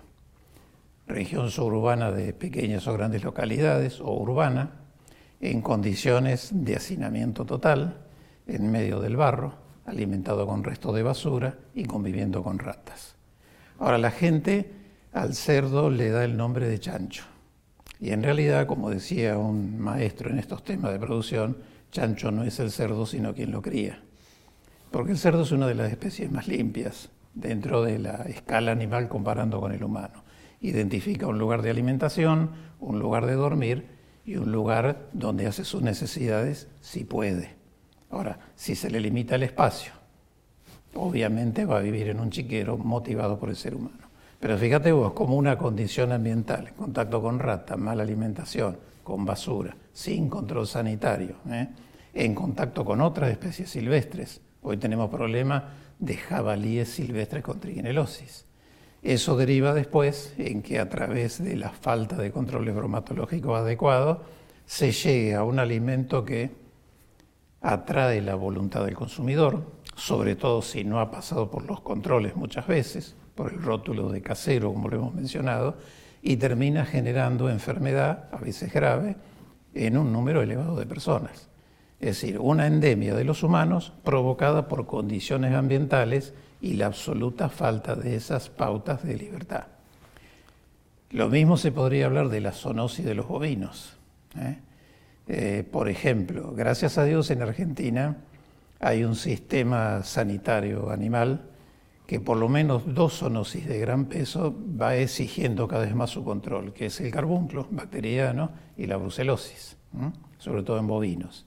Región 1.06 1.50
suburbana 1.50 2.12
de 2.12 2.34
pequeñas 2.34 2.86
o 2.88 2.92
grandes 2.92 3.24
localidades 3.24 3.98
o 3.98 4.12
urbana, 4.12 4.72
en 5.40 5.62
condiciones 5.62 6.50
de 6.52 6.76
hacinamiento 6.76 7.46
total, 7.46 8.04
en 8.46 8.70
medio 8.70 9.00
del 9.00 9.16
barro, 9.16 9.54
alimentado 9.86 10.46
con 10.46 10.62
restos 10.62 10.94
de 10.94 11.02
basura 11.02 11.56
y 11.74 11.86
conviviendo 11.86 12.42
con 12.42 12.58
ratas. 12.58 13.16
Ahora 13.78 13.96
la 13.96 14.10
gente 14.10 14.77
al 15.18 15.34
cerdo 15.34 15.90
le 15.90 16.10
da 16.10 16.24
el 16.24 16.36
nombre 16.36 16.68
de 16.68 16.78
chancho. 16.78 17.24
Y 18.00 18.10
en 18.10 18.22
realidad, 18.22 18.68
como 18.68 18.88
decía 18.88 19.36
un 19.36 19.80
maestro 19.80 20.30
en 20.30 20.38
estos 20.38 20.62
temas 20.62 20.92
de 20.92 21.00
producción, 21.00 21.56
chancho 21.90 22.30
no 22.30 22.44
es 22.44 22.60
el 22.60 22.70
cerdo, 22.70 23.04
sino 23.04 23.34
quien 23.34 23.50
lo 23.50 23.60
cría. 23.60 24.00
Porque 24.92 25.10
el 25.10 25.18
cerdo 25.18 25.42
es 25.42 25.50
una 25.50 25.66
de 25.66 25.74
las 25.74 25.90
especies 25.90 26.30
más 26.30 26.46
limpias 26.46 27.10
dentro 27.34 27.82
de 27.82 27.98
la 27.98 28.22
escala 28.28 28.70
animal 28.70 29.08
comparando 29.08 29.60
con 29.60 29.72
el 29.72 29.82
humano. 29.82 30.22
Identifica 30.60 31.26
un 31.26 31.38
lugar 31.38 31.62
de 31.62 31.70
alimentación, 31.70 32.50
un 32.78 33.00
lugar 33.00 33.26
de 33.26 33.34
dormir 33.34 33.88
y 34.24 34.36
un 34.36 34.52
lugar 34.52 35.08
donde 35.12 35.48
hace 35.48 35.64
sus 35.64 35.82
necesidades 35.82 36.68
si 36.80 37.02
puede. 37.02 37.56
Ahora, 38.10 38.38
si 38.54 38.76
se 38.76 38.88
le 38.88 39.00
limita 39.00 39.34
el 39.34 39.42
espacio, 39.42 39.92
obviamente 40.94 41.64
va 41.64 41.78
a 41.78 41.82
vivir 41.82 42.08
en 42.08 42.20
un 42.20 42.30
chiquero 42.30 42.78
motivado 42.78 43.38
por 43.38 43.48
el 43.50 43.56
ser 43.56 43.74
humano. 43.74 44.07
Pero 44.40 44.56
fíjate 44.56 44.92
vos, 44.92 45.12
como 45.12 45.36
una 45.36 45.58
condición 45.58 46.12
ambiental, 46.12 46.72
contacto 46.74 47.20
con 47.20 47.38
rata, 47.40 47.76
mala 47.76 48.04
alimentación, 48.04 48.78
con 49.02 49.24
basura, 49.24 49.76
sin 49.92 50.28
control 50.28 50.66
sanitario, 50.66 51.36
¿eh? 51.50 51.68
en 52.14 52.34
contacto 52.34 52.84
con 52.84 53.00
otras 53.00 53.30
especies 53.30 53.70
silvestres. 53.70 54.40
Hoy 54.62 54.76
tenemos 54.76 55.10
problemas 55.10 55.64
de 55.98 56.16
jabalíes 56.16 56.88
silvestres 56.88 57.42
con 57.42 57.58
triginelosis. 57.58 58.46
Eso 59.02 59.36
deriva 59.36 59.74
después 59.74 60.34
en 60.38 60.62
que 60.62 60.78
a 60.78 60.88
través 60.88 61.42
de 61.42 61.56
la 61.56 61.70
falta 61.70 62.16
de 62.16 62.30
controles 62.30 62.74
bromatológicos 62.74 63.58
adecuados 63.58 64.18
se 64.66 64.92
llegue 64.92 65.34
a 65.34 65.44
un 65.44 65.58
alimento 65.58 66.24
que 66.24 66.50
atrae 67.60 68.20
la 68.20 68.34
voluntad 68.34 68.84
del 68.84 68.94
consumidor, 68.94 69.62
sobre 69.96 70.36
todo 70.36 70.62
si 70.62 70.84
no 70.84 71.00
ha 71.00 71.10
pasado 71.10 71.50
por 71.50 71.64
los 71.64 71.80
controles 71.80 72.36
muchas 72.36 72.66
veces, 72.66 73.16
por 73.38 73.52
el 73.52 73.62
rótulo 73.62 74.10
de 74.10 74.20
casero, 74.20 74.72
como 74.72 74.88
lo 74.88 74.96
hemos 74.96 75.14
mencionado, 75.14 75.76
y 76.22 76.38
termina 76.38 76.84
generando 76.84 77.48
enfermedad, 77.48 78.28
a 78.32 78.38
veces 78.38 78.72
grave, 78.72 79.14
en 79.74 79.96
un 79.96 80.12
número 80.12 80.42
elevado 80.42 80.74
de 80.74 80.86
personas. 80.86 81.48
Es 82.00 82.20
decir, 82.20 82.40
una 82.40 82.66
endemia 82.66 83.14
de 83.14 83.22
los 83.22 83.44
humanos 83.44 83.92
provocada 84.02 84.66
por 84.66 84.86
condiciones 84.86 85.54
ambientales 85.54 86.34
y 86.60 86.72
la 86.72 86.86
absoluta 86.86 87.48
falta 87.48 87.94
de 87.94 88.16
esas 88.16 88.48
pautas 88.48 89.04
de 89.04 89.14
libertad. 89.14 89.66
Lo 91.12 91.28
mismo 91.28 91.56
se 91.56 91.70
podría 91.70 92.06
hablar 92.06 92.30
de 92.30 92.40
la 92.40 92.50
zoonosis 92.50 93.04
de 93.04 93.14
los 93.14 93.28
bovinos. 93.28 93.96
¿eh? 94.36 94.58
Eh, 95.28 95.64
por 95.70 95.88
ejemplo, 95.88 96.54
gracias 96.56 96.98
a 96.98 97.04
Dios 97.04 97.30
en 97.30 97.42
Argentina 97.42 98.16
hay 98.80 99.04
un 99.04 99.14
sistema 99.14 100.02
sanitario 100.02 100.90
animal 100.90 101.42
que 102.08 102.20
por 102.20 102.38
lo 102.38 102.48
menos 102.48 102.94
dos 102.94 103.18
zoonosis 103.18 103.68
de 103.68 103.78
gran 103.80 104.06
peso 104.06 104.56
va 104.80 104.96
exigiendo 104.96 105.68
cada 105.68 105.84
vez 105.84 105.94
más 105.94 106.08
su 106.08 106.24
control, 106.24 106.72
que 106.72 106.86
es 106.86 106.98
el 107.02 107.10
carbunclo 107.10 107.68
bacteriano 107.70 108.50
y 108.78 108.86
la 108.86 108.96
brucelosis, 108.96 109.76
sobre 110.38 110.62
todo 110.62 110.78
en 110.78 110.86
bovinos. 110.86 111.44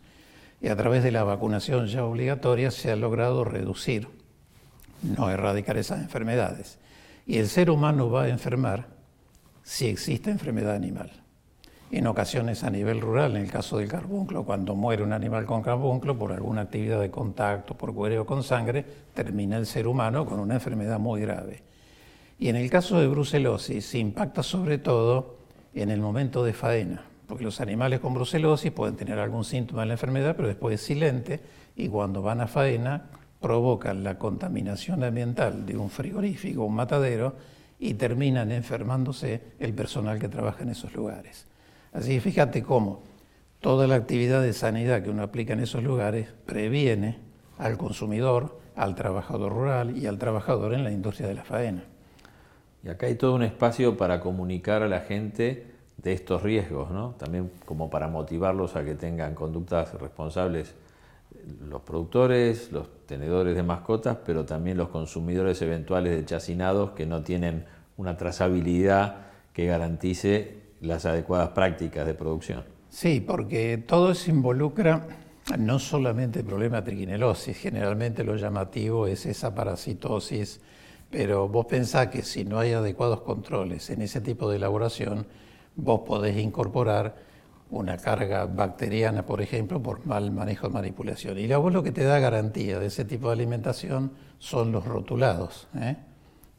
Y 0.62 0.68
a 0.68 0.76
través 0.76 1.04
de 1.04 1.12
la 1.12 1.24
vacunación 1.24 1.88
ya 1.88 2.06
obligatoria 2.06 2.70
se 2.70 2.92
ha 2.92 2.96
logrado 2.96 3.44
reducir, 3.44 4.08
no 5.02 5.32
erradicar 5.32 5.78
esas 5.78 6.00
enfermedades. 6.00 6.78
Y 7.26 7.40
el 7.40 7.48
ser 7.48 7.72
humano 7.72 8.12
va 8.12 8.26
a 8.26 8.30
enfermar 8.30 8.86
si 9.64 9.88
existe 9.88 10.30
enfermedad 10.30 10.76
animal 10.76 11.21
en 11.98 12.08
ocasiones 12.08 12.64
a 12.64 12.70
nivel 12.70 13.02
rural, 13.02 13.36
en 13.36 13.44
el 13.44 13.52
caso 13.52 13.78
del 13.78 13.90
carbunclo, 13.90 14.46
cuando 14.46 14.76
muere 14.76 15.04
un 15.04 15.12
animal 15.12 15.46
con 15.46 15.62
carbunclo 15.62 16.18
por 16.18 16.32
alguna 16.32 16.62
actividad 16.62 17.02
de 17.02 17.12
contacto, 17.12 17.78
por 17.78 17.94
cuereo 17.94 18.26
con 18.26 18.44
sangre, 18.44 18.86
termina 19.14 19.58
el 19.58 19.66
ser 19.66 19.88
humano 19.88 20.26
con 20.26 20.40
una 20.40 20.54
enfermedad 20.54 21.00
muy 21.00 21.22
grave. 21.22 21.64
Y 22.40 22.48
en 22.48 22.56
el 22.56 22.70
caso 22.70 23.00
de 23.00 23.08
brucelosis 23.08 23.94
impacta 23.96 24.42
sobre 24.42 24.78
todo 24.78 25.36
en 25.74 25.90
el 25.92 26.00
momento 26.00 26.44
de 26.46 26.54
faena, 26.54 27.04
porque 27.28 27.44
los 27.44 27.60
animales 27.60 28.00
con 28.00 28.14
brucelosis 28.14 28.72
pueden 28.72 28.96
tener 28.96 29.20
algún 29.20 29.44
síntoma 29.44 29.82
de 29.82 29.88
la 29.88 29.94
enfermedad, 29.94 30.36
pero 30.36 30.48
después 30.48 30.76
es 30.76 30.82
silente 30.82 31.40
y 31.76 31.90
cuando 31.90 32.22
van 32.22 32.40
a 32.40 32.48
faena 32.48 33.10
provocan 33.42 34.04
la 34.04 34.18
contaminación 34.18 35.04
ambiental 35.04 35.66
de 35.66 35.76
un 35.76 35.90
frigorífico, 35.90 36.64
un 36.64 36.76
matadero, 36.76 37.36
y 37.80 37.96
terminan 37.96 38.52
enfermándose 38.52 39.42
el 39.60 39.74
personal 39.74 40.20
que 40.20 40.30
trabaja 40.30 40.64
en 40.64 40.70
esos 40.70 40.94
lugares. 40.94 41.51
Así 41.94 42.16
que 42.16 42.22
fíjate 42.22 42.64
cómo 42.64 43.02
toda 43.60 43.88
la 43.88 43.96
actividad 43.96 44.42
de 44.42 44.54
sanidad 44.54 45.04
que 45.04 45.10
uno 45.10 45.24
aplica 45.24 45.54
en 45.54 45.60
esos 45.60 45.84
lugares 45.84 46.30
previene 46.46 47.20
al 47.58 47.78
consumidor, 47.78 48.60
al 48.76 48.96
trabajador 48.96 49.52
rural 49.52 49.98
y 49.98 50.08
al 50.08 50.18
trabajador 50.18 50.74
en 50.74 50.84
la 50.84 50.92
industria 50.92 51.28
de 51.28 51.36
la 51.36 51.44
faena. 51.44 51.84
Y 52.84 52.90
acá 52.90 53.06
hay 53.06 53.16
todo 53.16 53.36
un 53.36 53.44
espacio 53.44 53.98
para 53.98 54.20
comunicar 54.20 54.82
a 54.82 54.88
la 54.88 55.02
gente 55.02 55.68
de 55.98 56.14
estos 56.14 56.42
riesgos, 56.42 56.90
¿no? 56.90 57.12
También 57.20 57.52
como 57.66 57.90
para 57.92 58.08
motivarlos 58.08 58.76
a 58.76 58.84
que 58.84 58.96
tengan 58.96 59.36
conductas 59.36 59.94
responsables 59.94 60.74
los 61.68 61.82
productores, 61.82 62.72
los 62.72 63.06
tenedores 63.06 63.56
de 63.56 63.64
mascotas, 63.64 64.18
pero 64.26 64.46
también 64.46 64.78
los 64.78 64.90
consumidores 64.90 65.62
eventuales 65.62 66.16
de 66.16 66.26
chacinados 66.26 66.92
que 66.92 67.06
no 67.06 67.22
tienen 67.22 67.66
una 67.98 68.18
trazabilidad 68.18 69.18
que 69.54 69.66
garantice 69.66 70.61
las 70.82 71.06
adecuadas 71.06 71.50
prácticas 71.50 72.06
de 72.06 72.14
producción. 72.14 72.64
Sí, 72.90 73.24
porque 73.26 73.78
todo 73.78 74.12
eso 74.12 74.30
involucra 74.30 75.08
no 75.58 75.80
solamente 75.80 76.40
el 76.40 76.46
problema 76.46 76.78
de 76.82 76.92
triquinelosis, 76.92 77.58
generalmente 77.58 78.24
lo 78.24 78.36
llamativo 78.36 79.08
es 79.08 79.26
esa 79.26 79.56
parasitosis, 79.56 80.60
pero 81.10 81.48
vos 81.48 81.66
pensás 81.66 82.08
que 82.08 82.22
si 82.22 82.46
no 82.46 82.60
hay 82.60 82.74
adecuados 82.74 83.22
controles 83.22 83.90
en 83.90 84.02
ese 84.02 84.22
tipo 84.22 84.50
de 84.50 84.58
elaboración, 84.58 85.26
vos 85.76 86.02
podés 86.02 86.38
incorporar 86.38 87.16
una 87.70 87.98
carga 87.98 88.46
bacteriana, 88.46 89.26
por 89.26 89.42
ejemplo, 89.42 89.82
por 89.82 90.06
mal 90.06 90.32
manejo 90.32 90.68
de 90.68 90.74
manipulación. 90.74 91.38
Y 91.38 91.48
luego 91.48 91.70
lo 91.70 91.84
que 91.84 91.92
te 91.92 92.04
da 92.04 92.20
garantía 92.20 92.80
de 92.80 92.88
ese 92.88 93.06
tipo 93.06 93.28
de 93.28 93.34
alimentación 93.34 94.12
son 94.40 94.72
los 94.72 94.86
rotulados. 94.86 95.68
¿eh? 95.80 95.96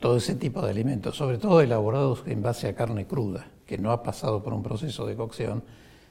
Todo 0.02 0.16
ese 0.16 0.34
tipo 0.34 0.60
de 0.62 0.70
alimentos, 0.72 1.16
sobre 1.16 1.38
todo 1.38 1.60
elaborados 1.60 2.24
en 2.26 2.42
base 2.42 2.66
a 2.66 2.74
carne 2.74 3.06
cruda, 3.06 3.46
que 3.64 3.78
no 3.78 3.92
ha 3.92 4.02
pasado 4.02 4.42
por 4.42 4.52
un 4.52 4.60
proceso 4.60 5.06
de 5.06 5.14
cocción, 5.14 5.62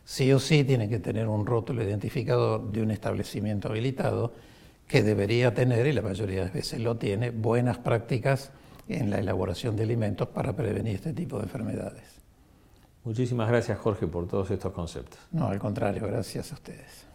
sí 0.05 0.31
o 0.31 0.39
sí 0.39 0.63
tienen 0.63 0.89
que 0.89 0.99
tener 0.99 1.27
un 1.27 1.45
rótulo 1.45 1.83
identificador 1.83 2.71
de 2.71 2.83
un 2.83 2.91
establecimiento 2.91 3.67
habilitado 3.67 4.31
que 4.87 5.03
debería 5.03 5.53
tener, 5.53 5.85
y 5.87 5.91
la 5.91 6.01
mayoría 6.01 6.45
de 6.45 6.51
veces 6.51 6.79
lo 6.79 6.95
tiene, 6.95 7.31
buenas 7.31 7.79
prácticas 7.79 8.51
en 8.87 9.09
la 9.09 9.19
elaboración 9.19 9.75
de 9.75 9.83
alimentos 9.83 10.29
para 10.29 10.55
prevenir 10.55 10.95
este 10.95 11.11
tipo 11.11 11.35
de 11.35 11.43
enfermedades. 11.43 12.21
Muchísimas 13.03 13.49
gracias 13.49 13.77
Jorge 13.77 14.07
por 14.07 14.25
todos 14.25 14.51
estos 14.51 14.71
conceptos. 14.71 15.19
No, 15.33 15.49
al 15.49 15.59
contrario, 15.59 16.07
gracias 16.07 16.53
a 16.53 16.55
ustedes. 16.55 17.07